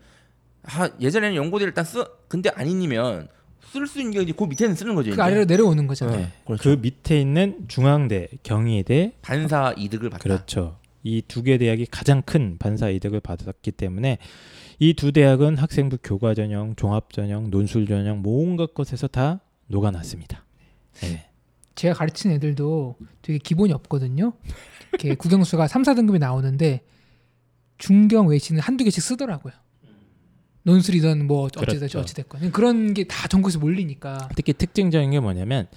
[0.64, 2.06] 아, 예전에는 연고대를 딱 쓰.
[2.28, 3.28] 근데 아니면
[3.72, 5.10] 쓸 수 있는 게 이제 그 밑에는 쓰는 거죠.
[5.10, 5.22] 그 이제.
[5.22, 6.18] 아래로 내려오는 거잖아요.
[6.20, 6.64] 네, 그렇죠.
[6.76, 10.22] 그 밑에 있는 중앙대, 경희대 반사 이득을 받다.
[10.24, 10.78] 그렇죠.
[11.04, 14.20] 이 두 개 대학이 가장 큰 반사 이득을 받았기 때문에
[14.80, 20.46] 이 두 대학은 학생부 교과 전형, 종합 전형, 논술 전형 온갖 것에서 다 녹아났습니다.
[21.02, 21.26] 네.
[21.80, 24.34] 제가 가르친 애들도 되게 기본이 없거든요.
[24.92, 26.82] 이렇게 국영수가 3, 4등급이 나오는데
[27.78, 29.54] 중경 외신은 한두 개씩 쓰더라고요.
[30.64, 32.00] 논술이든 뭐 어찌됐든 그렇죠.
[32.00, 35.68] 어찌됐건 그런 게 다 전국에서 몰리니까 특히 특징적인 게 뭐냐면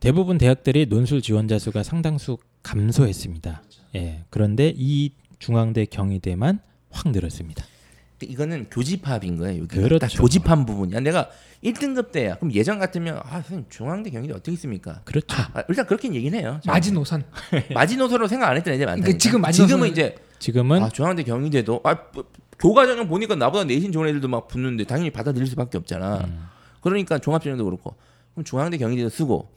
[0.00, 3.62] 대부분 대학들이 논술 지원자 수가 상당수 감소했습니다.
[3.96, 4.24] 예.
[4.30, 7.62] 그런데 이 중앙대, 경희대만 확 늘었습니다.
[8.26, 9.62] 이거는 교집합인 거예요.
[9.62, 9.98] 여기 그렇죠.
[9.98, 11.00] 딱 교집합 부분이야.
[11.00, 11.28] 내가
[11.64, 12.36] 1등급 때야.
[12.36, 15.00] 그럼 예전 같으면 아 선생님 중앙대 경희대 어떻게 있습니까?
[15.04, 15.26] 그렇죠.
[15.54, 16.60] 아, 일단 그렇게 얘기는 해요.
[16.66, 17.24] 마지노선
[17.74, 19.00] 마지노선으로 생각 안 했던 애들 많다.
[19.02, 22.24] 그러니까 지금 마지노선은- 지금은 이제 지금은 아 중앙대 경희대도 아 뭐,
[22.58, 26.24] 교과 전형 보니까 나보다 내신 좋은 애들도 막 붙는데 당연히 받아들일 수밖에 없잖아.
[26.24, 26.46] 음,
[26.80, 27.94] 그러니까 종합 전형도 그렇고
[28.34, 29.48] 그럼 중앙대 경희대도 쓰고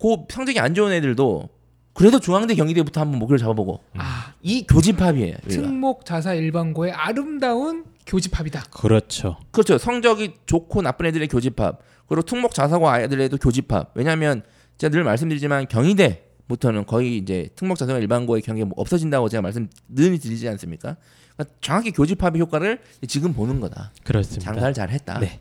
[0.00, 1.48] 그 성적이 안 좋은 애들도
[1.92, 5.36] 그래도 중앙대 경희대부터 한번 목표를 잡아보고 아이 교집합이에요.
[5.48, 8.64] 특목 자사 일반고의 아름다운 교집합이다.
[8.70, 9.38] 그렇죠.
[9.50, 9.78] 그렇죠.
[9.78, 11.80] 성적이 좋고 나쁜 애들의 교집합.
[12.06, 13.92] 그리고 특목 자사고 아이들에도 교집합.
[13.94, 14.42] 왜냐하면
[14.78, 20.18] 제가 늘 말씀드리지만 경희대부터는 거의 이제 특목 자사고 일반고의 경계가 뭐 없어진다고 제가 말씀 늘
[20.18, 20.96] 드리지 않습니까?
[21.36, 23.92] 그러니까 정확히 교집합의 효과를 지금 보는 거다.
[24.04, 24.44] 그렇습니다.
[24.44, 25.18] 장사를 잘했다.
[25.20, 25.40] 네.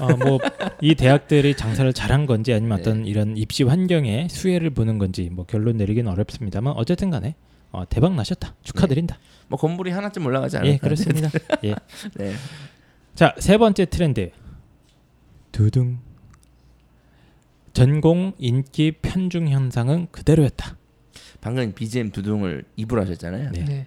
[0.00, 2.82] 어, 뭐이 대학들이 장사를 잘한 건지 아니면 네.
[2.82, 7.36] 어떤 이런 입시 환경에 수혜를 보는 건지 뭐 결론 내리기는 어렵습니다만 어쨌든 간에
[7.72, 8.54] 어, 대박 나셨다.
[8.62, 9.18] 축하드린다.
[9.48, 10.72] 뭐 건물이 하나쯤 올라가지 않을까?
[10.72, 11.30] 예, 그렇습니다.
[11.64, 11.74] 예.
[12.16, 12.32] 네.
[13.14, 14.30] 자, 세 번째 트렌드.
[15.52, 15.98] 두둥.
[17.72, 20.76] 전공 인기 편중 현상은 그대로였다.
[21.40, 23.50] 방금 BGM 두둥을 입으로 하셨잖아요.
[23.52, 23.64] 네.
[23.64, 23.86] 네.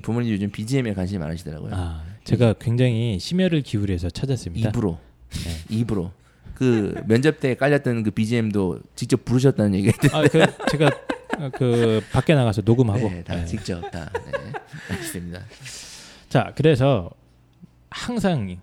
[0.00, 1.70] 부모님 요즘 BGM에 관심이 많으시더라고요.
[1.74, 4.70] 아, 제가 굉장히 심혈을 기울여서 찾았습니다.
[4.70, 4.98] 입으로.
[5.30, 5.50] 네.
[5.76, 6.12] 입으로.
[6.54, 10.90] 그 면접 때 깔렸던 그 BGM도 직접 부르셨다는 얘기가 아, 그 제가 어,
[11.54, 13.08] 그 밖에 나가서 녹음하고.
[13.10, 13.44] 네, 다 네.
[13.46, 14.10] 직접 다.
[14.12, 14.52] 네.
[14.90, 15.40] 알겠습니다.
[16.28, 17.10] 자, 그래서
[17.90, 18.58] 항상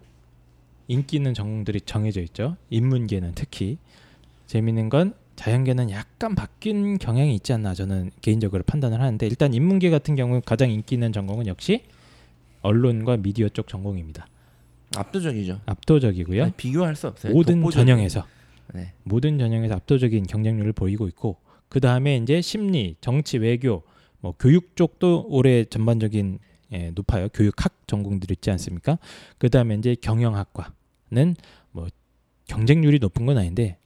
[0.87, 2.55] 인기 있는 전공들이 정해져 있죠.
[2.69, 3.77] 인문계는 특히
[4.47, 10.15] 재미있는 건 자연계는 약간 바뀐 경향이 있지 않나 저는 개인적으로 판단을 하는데 일단 인문계 같은
[10.15, 11.83] 경우는 가장 인기 있는 전공은 역시
[12.61, 14.27] 언론과 미디어 쪽 전공입니다.
[14.97, 15.61] 압도적이죠.
[15.65, 16.43] 압도적이고요.
[16.43, 17.31] 아니, 비교할 수 없어요.
[17.33, 17.85] 모든 독보적인.
[17.87, 18.25] 전형에서
[18.73, 18.91] 네.
[19.03, 21.37] 모든 전형에서 압도적인 경쟁률을 보이고 있고
[21.69, 23.83] 그 다음에 이제 심리, 정치, 외교,
[24.19, 26.39] 뭐 교육 쪽도 올해 전반적인
[26.71, 27.29] 예, 높아요.
[27.29, 28.99] 교육학 전공들 있지 않습니까?
[29.37, 31.35] 그 다음에 이제 경영학과는
[31.71, 31.87] 뭐
[32.47, 33.77] 경쟁률이 높은 건 아닌데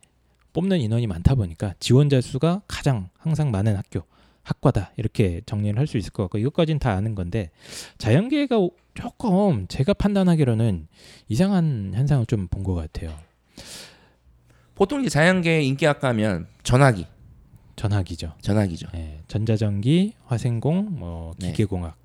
[0.53, 4.01] 뽑는 인원이 많다 보니까 지원자 수가 가장 항상 많은 학교
[4.43, 7.49] 학과다 이렇게 정리를 할 수 있을 것 같고 이것까지는 다 아는 건데
[7.97, 10.87] 자연계가 오- 조금 제가 판단하기로는
[11.29, 13.17] 이상한 현상을 좀 본 것 같아요.
[14.75, 17.05] 보통 이제 자연계 인기학과면 전화기,
[17.75, 18.33] 전학이죠.
[18.41, 18.87] 전화기죠.
[18.95, 21.51] 예, 전자전기, 화생공, 뭐 네.
[21.51, 21.97] 기계공학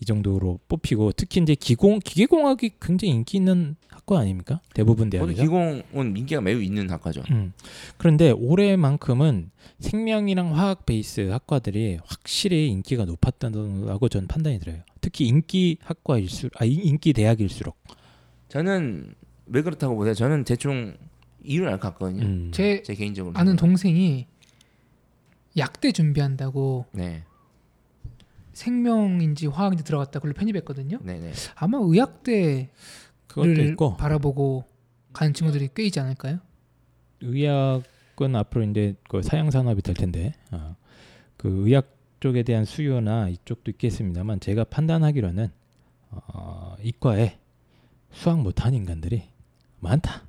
[0.00, 4.60] 이 정도로 뽑히고 특히 이제 기공 기계공학이 굉장히 인기 있는 학과 아닙니까?
[4.74, 5.42] 대부분 대학이죠.
[5.42, 7.22] 기공은 인기가 매우 있는 학과죠.
[7.30, 7.52] 음.
[7.96, 14.78] 그런데 올해만큼은 생명이랑 화학 베이스 학과들이 확실히 인기가 높았다고 저는 판단이 들어요.
[15.00, 17.76] 특히 인기 학과일수록 아 인- 인기 대학일수록
[18.48, 19.14] 저는
[19.46, 20.14] 왜 그렇다고 보세요?
[20.14, 20.96] 저는 대충
[21.44, 22.22] 이유를 알것 같거든요.
[22.24, 22.50] 음.
[22.52, 23.34] 제 제 개인적으로.
[23.38, 24.26] 아는 동생이
[25.56, 27.24] 약대 준비한다고 네,
[28.52, 30.98] 생명인지 화학인지 들어갔다 그걸로 편입했거든요.
[31.02, 31.32] 네, 네.
[31.54, 32.68] 아마 의학대를
[33.26, 34.64] 그것도 있고 바라보고
[35.12, 36.38] 가는 친구들이 꽤 있지 않을까요?
[37.20, 40.76] 의학은 앞으로 이제 그 사양 산업이 될 텐데 어,
[41.36, 45.48] 그 의학 쪽에 대한 수요나 이쪽도 있겠습니다만 제가 판단하기로는
[46.10, 47.38] 어, 이과에
[48.12, 49.24] 수학 못하는 인간들이
[49.80, 50.22] 많다.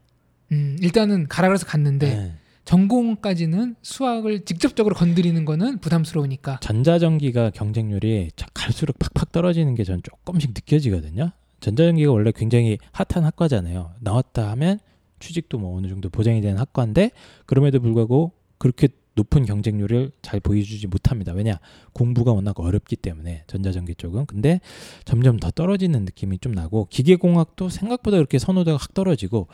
[0.51, 2.35] 음, 일단은 가라 그래서 갔는데 네.
[2.65, 10.51] 전공까지는 수학을 직접적으로 건드리는 거는 부담스러우니까 전자전기가 경쟁률이 자- 갈수록 팍팍 떨어지는 게 전 조금씩
[10.55, 11.31] 느껴지거든요.
[11.59, 13.91] 전자전기가 원래 굉장히 핫한 학과잖아요.
[14.01, 14.79] 나왔다 하면
[15.19, 17.11] 취직도 뭐 어느 정도 보장이 되는 학과인데
[17.45, 21.31] 그럼에도 불구하고 그렇게 높은 경쟁률을 잘 보여주지 못합니다.
[21.33, 21.59] 왜냐
[21.93, 24.59] 공부가 워낙 어렵기 때문에 전자전기 쪽은 근데
[25.05, 29.47] 점점 더 떨어지는 느낌이 좀 나고 기계공학도 생각보다 그렇게 선호도가 확 떨어지고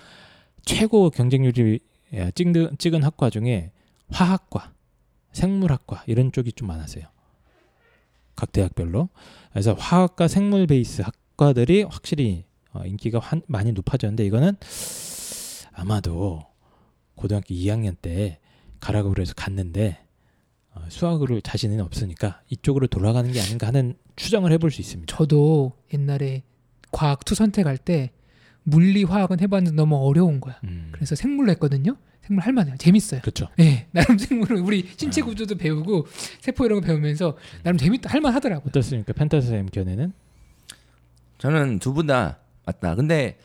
[0.66, 1.80] 최고 경쟁률이 예,
[2.36, 3.72] 찍은, 찍은 학과 중에
[4.10, 4.74] 화학과,
[5.32, 7.06] 생물학과 이런 쪽이 좀 많았어요.
[8.36, 9.10] 각 대학별로.
[9.52, 14.56] 그래서 화학과 생물 베이스 학과들이 확실히 어, 인기가 환- 많이 높아졌는데 이거는
[15.74, 16.42] 아마도
[17.16, 18.40] 고등학교 2학년 때
[18.80, 20.00] 가라고 그래서 갔는데
[20.74, 25.14] 어, 수학으로 자신은 없으니까 이쪽으로 돌아가는 게 아닌가 하는 추정을 해볼 수 있습니다.
[25.16, 26.44] 저도 옛날에
[26.92, 28.12] 과학 two 선택할 때
[28.64, 30.60] 물리 화학은 해봤는데 너무 어려운 거야.
[30.64, 31.98] 음, 그래서 생물로 했거든요.
[32.22, 32.76] 생물 할 만해요.
[32.78, 33.22] 재밌어요.
[33.22, 33.48] 그렇죠.
[33.58, 36.06] 네, 나름 생물은 우리 신체 구조도 배우고
[36.40, 38.68] 세포 이런 거 배우면서 나름 재밌다 할 만하더라고요.
[38.70, 39.14] 어떻습니까?
[39.14, 40.14] 펜타스 M 견해는
[41.40, 42.94] 저는 두 분 다 맞다.
[42.96, 43.38] 근데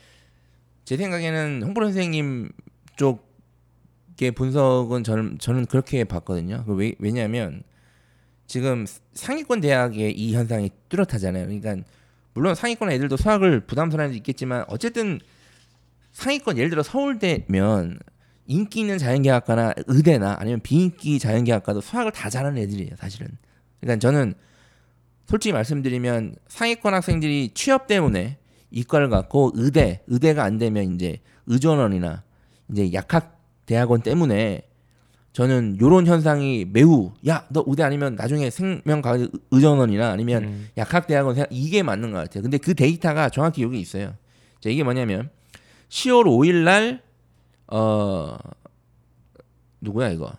[0.84, 2.50] 제 생각에는 홍보로 선생님
[2.96, 6.64] 쪽의 분석은 저는 저는 그렇게 봤거든요.
[6.66, 7.62] 그 왜, 왜냐하면
[8.46, 11.46] 지금 상위권 대학의 이 현상이 뚜렷하잖아요.
[11.46, 11.76] 그러니까
[12.36, 15.18] 물론 상위권 애들도 수학을 부담스러워하는 게 있겠지만 어쨌든
[16.12, 17.98] 상위권 예를 들어 서울대면
[18.46, 23.28] 인기 있는 자연계학과나 의대나 아니면 비인기 자연계학과도 수학을 다 잘하는 애들이에요, 사실은.
[23.80, 24.34] 그러니까 저는
[25.26, 28.36] 솔직히 말씀드리면 상위권 학생들이 취업 때문에
[28.70, 32.22] 이과를 갖고 의대, 의대가 안 되면 이제 의전원이나
[32.70, 34.68] 이제 약학 대학원 때문에
[35.40, 39.20] 저는 요런 현상이 매우 야 너 의대 아니면 나중에 생명과학
[39.50, 40.68] 의전원이나 아니면 음.
[40.78, 42.42] 약학 대학원 생각- 이게 맞는 것 같아요.
[42.42, 44.14] 근데 그 데이터가 정확히 여기 있어요.
[44.60, 45.28] 자, 이게 뭐냐면
[45.90, 46.64] 10월 5일
[47.70, 48.38] 날어
[49.82, 50.32] 누구야 이거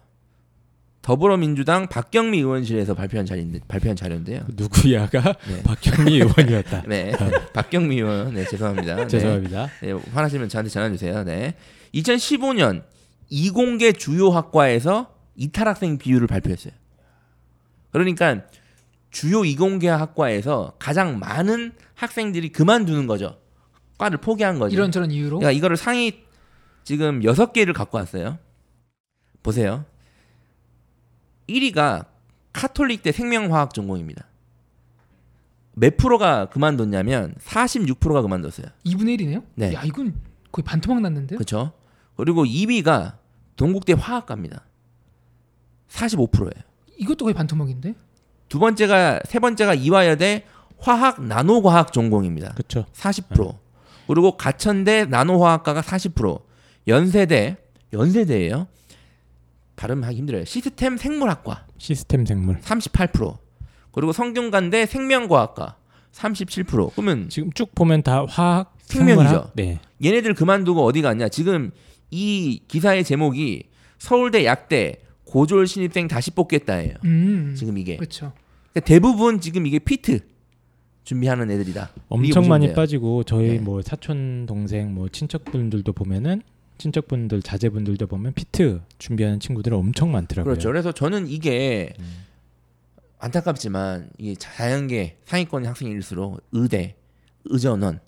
[1.04, 4.46] 더불어민주당 박경미 의원실에서 발표한 자료인데 발표한 자료인데요.
[4.56, 5.62] 누구야가 네.
[5.64, 6.84] 박경미 의원이었다.
[6.90, 7.12] 네,
[7.54, 8.96] 박경미 의원, 네 죄송합니다.
[9.06, 9.08] 네.
[9.08, 9.68] 죄송합니다.
[9.84, 11.24] 네, 화나시면 저한테 전화 주세요.
[11.24, 11.54] 네,
[11.94, 12.82] 2015년
[13.30, 16.74] 이공계 주요 학과에서 이탈 학생 비율을 발표했어요.
[17.92, 18.42] 그러니까
[19.12, 23.40] 주요 이공계 학과에서 가장 많은 학생들이 그만두는 거죠.
[23.98, 24.76] 과를 포기한 거죠.
[24.76, 26.24] 이런 저런 이유로 그러니까 이거를 상위
[26.84, 28.38] 지금 여섯 개를 갖고 왔어요.
[29.44, 29.86] 보세요.
[31.50, 32.06] 1위가
[32.54, 34.26] 카톨릭대 생명화학 전공입니다.
[35.74, 38.68] 몇 프로가 그만뒀냐면 46%가 그만뒀어요.
[38.86, 39.44] 2분의 1이네요.
[39.56, 39.74] 네.
[39.74, 40.16] 야 이건
[40.52, 41.38] 거의 반토막 났는데요.
[41.38, 41.74] 그렇죠?
[42.18, 43.18] 그리고 2위가
[43.56, 44.66] 동국대 화학과입니다.
[45.90, 46.64] 45%예요.
[46.98, 47.94] 이것도 거의 반토막인데.
[48.50, 50.46] 두 번째가 세 번째가 이화여대
[50.80, 52.54] 화학 나노과학 전공입니다.
[52.54, 52.86] 그렇죠.
[52.94, 53.56] 40%.
[54.08, 56.42] 그리고 가천대 나노화학과가 40%.
[56.88, 57.58] 연세대
[57.94, 58.68] 연세대예요.
[59.76, 60.46] 발음하기 힘들어요.
[60.46, 62.60] 시스템 생물학과 시스템 생물.
[62.62, 63.38] 38%.
[63.92, 65.76] 그리고 성균관대 생명과학과
[66.14, 66.92] 37%.
[66.94, 69.24] 그러면 지금 쭉 보면 다 화학, 생명이죠.
[69.24, 69.52] 생물학?
[69.56, 69.80] 네.
[70.04, 71.30] 얘네들 그만두고 어디 갔냐?
[71.30, 71.72] 지금
[72.12, 73.64] 이 기사의 제목이
[73.98, 76.96] 서울대 약대 고졸 신입생 다시 뽑겠다예요.
[77.04, 77.56] 음.
[77.58, 78.32] 지금 이게 그렇죠.
[78.72, 80.20] 그러니까 대부분 지금 이게 피트
[81.04, 81.92] 준비하는 애들이다.
[82.10, 82.76] 엄청 많이 돼요.
[82.76, 83.60] 빠지고 저희 네.
[83.60, 86.42] 뭐 사촌 동생 뭐 친척분들도 보면은
[86.78, 90.54] 친척분들 자제분들도 보면 피트 준비하는 친구들은 엄청 많더라고요.
[90.54, 90.70] 그렇죠.
[90.70, 92.06] 그래서 저는 이게 음.
[93.20, 96.96] 안타깝지만 이게 자연계 상위권 학생일수록 의대,
[97.46, 98.00] 의전원,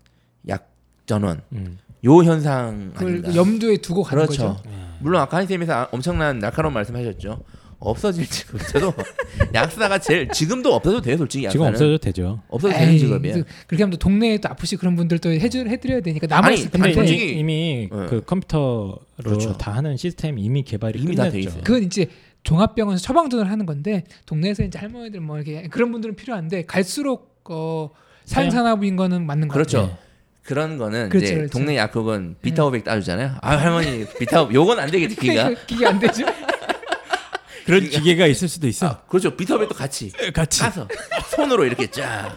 [0.48, 1.80] 약전원 음.
[2.06, 3.36] 요 현상 아닌가.
[3.36, 4.56] 염두에 두고 가는 그렇죠.
[4.56, 4.70] 거죠.
[5.00, 7.44] 물론 아까 한쌤에서 아- 엄청난 날카로운 말씀하셨죠.
[7.80, 8.94] 없어질지도
[9.54, 11.54] 약사가 제일 지금도 없어도 돼요, 솔직히 약사는.
[11.54, 12.42] 지금 없어도 되죠.
[12.50, 13.34] 없어도 되는 직업이야.
[13.36, 16.94] 그- 그렇게 하면 또 동네에 또 아프시 그런 분들도 해줄 해드려야 되니까 남아 있을 텐데
[16.94, 18.06] 솔직히- 이미 네.
[18.10, 19.58] 그 컴퓨터로 그렇죠.
[19.58, 21.50] 다 하는 시스템이 이미 개발이 이미 다돼 끝났죠.
[21.50, 21.64] 있어요.
[21.64, 22.08] 그건 이제
[22.44, 27.90] 종합병원에서 처방전을 하는 건데 동네에서 이제 할머니들 뭐 이렇게 그런 분들은 필요한데 갈수록 어
[28.26, 29.82] 사행산업인 거는 맞는 거 그렇죠.
[29.84, 29.98] 같아요.
[30.44, 31.52] 그런 거는 그렇죠, 이제 그렇죠.
[31.52, 33.36] 동네 약국은 비타오백 따주잖아요.
[33.42, 35.54] 아 할머니 비타오 요건 안 되겠지 기가.
[35.68, 36.26] 기계 안 되죠.
[37.66, 38.88] 그런 기계가 있을 수도 있어.
[38.88, 39.36] 아, 그렇죠.
[39.36, 40.88] 비타오백도 같이 같이 따서
[41.30, 42.36] 손으로 이렇게 쫙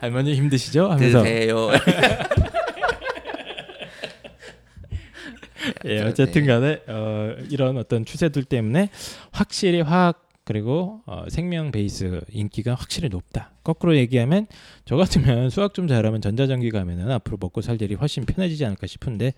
[0.00, 0.90] 할머니 힘드시죠?
[0.90, 1.70] 하면서 드세요.
[5.84, 8.90] 예, 어쨌든 간에 어, 이런 어떤 추세들 때문에
[9.30, 13.52] 확실히 화학 그리고 어, 생명 베이스 인기가 확실히 높다.
[13.64, 14.46] 거꾸로 얘기하면
[14.84, 19.32] 저 같으면 수학 좀 잘하면 전자전기 가면은 앞으로 먹고 살 일이 훨씬 편해지지 않을까 싶은데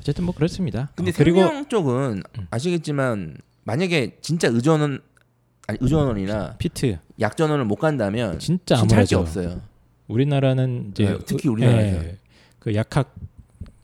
[0.00, 0.90] 어쨌든 뭐 그렇습니다.
[0.96, 5.00] 근데 어, 그리고 생명 쪽은 아시겠지만 만약에 진짜 의전원
[5.68, 9.62] 아니 의전원이나 피트 약전원을 못 간다면 진짜 진짜 할게 아무래도 없어요.
[10.08, 12.04] 우리나라는 이제 네, 특히 우리나라에서.
[12.04, 12.18] 예,
[12.58, 13.14] 그 약학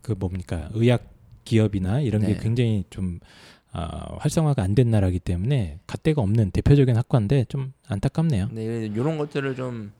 [0.03, 1.05] 그 뭡니까 의학
[1.45, 2.41] 기업이나 이런 게 네.
[2.41, 3.21] 굉장히 좀
[3.77, 8.49] 아, 활성화가 안 된 나라기 때문에 갓대가 없는 대표적인 학과인데 좀 안타깝네요.
[8.53, 9.93] 네, 이런 것들을 좀,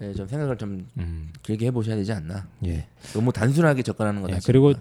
[0.00, 2.46] 예, 좀 생각을 좀 음, 길게 해보셔야 되지 않나.
[2.64, 2.86] 예.
[3.12, 4.38] 너무 단순하게 접근하는 건 예.
[4.46, 4.72] 그리고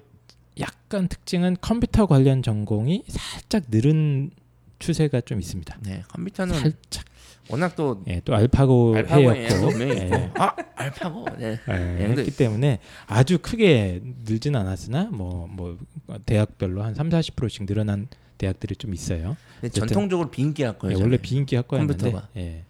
[0.59, 4.31] 약간 특징은 컴퓨터 관련 전공이 살짝 늘은
[4.79, 5.77] 추세가 좀 있습니다.
[5.83, 7.05] 네, 컴퓨터는 살짝.
[7.49, 11.59] 워낙 또 예, 또 알파고 알파고에 해였고 분명히 예, 아 알파고, 네.
[11.69, 15.77] 예, 예, 근데- 했기 때문에 아주 크게 늘진 않았으나 뭐뭐
[16.25, 19.35] 대학별로 한 3, 40%씩 늘어난 대학들이 좀 있어요.
[19.59, 20.97] 어쨌든- 전통적으로 비인기 학과예요.
[20.97, 22.13] 예, 원래 비인기 학과였는데.
[22.37, 22.63] 예.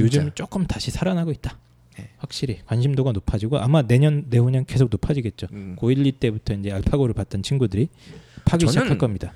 [0.00, 1.56] 요즘 조금 다시 살아나고 있다.
[1.96, 2.08] 네.
[2.18, 5.46] 확실히 관심도가 높아지고 아마 내년 내후년 계속 높아지겠죠.
[5.52, 7.88] 음, 고1, 2 때부터 이제 알파고를 봤던 친구들이
[8.44, 9.32] 파기 저는- 시작할 겁니다.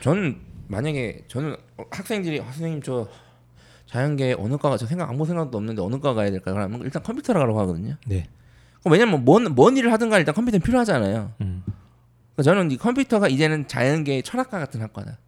[0.00, 0.36] 저는
[0.68, 3.08] 만약에 저는 어, 학생들이 아, 선생님 저
[3.90, 7.40] 자연계 어느 과가 저 생각 아무 생각도 없는데 어느 과 가야 될까 그러면 일단 컴퓨터로
[7.40, 7.96] 가라고 하거든요.
[8.06, 8.28] 네.
[8.84, 11.32] 왜냐면 뭔, 뭔 일을 하든가 일단 컴퓨터는 필요하잖아요.
[11.40, 11.64] 음.
[12.34, 15.18] 그러니까 저는 이 컴퓨터가 이제는 자연계의 철학과 같은 학과다.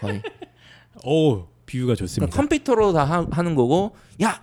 [0.00, 0.22] 거의.
[1.04, 2.30] 오 비유가 좋습니다.
[2.30, 4.40] 그러니까 컴퓨터로 다 하, 하는 거고 야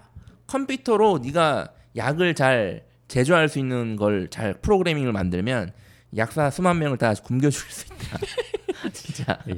[0.48, 5.72] 컴퓨터로 네가 약을 잘 제조할 수 있는 걸 잘 프로그래밍을 만들면
[6.18, 8.18] 약사 수만 명을 다 굶겨 죽일 수 있다.
[8.94, 9.40] 진짜.
[9.50, 9.56] 예,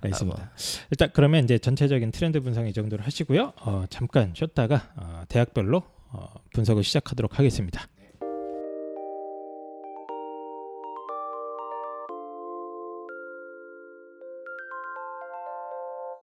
[0.00, 0.50] 알겠습니다.
[0.90, 3.52] 일단 그러면 이제 전체적인 트렌드 분석 이 정도로 하시고요.
[3.60, 7.86] 어, 잠깐 쉬었다가 어, 대학별로 어, 분석을 시작하도록 하겠습니다.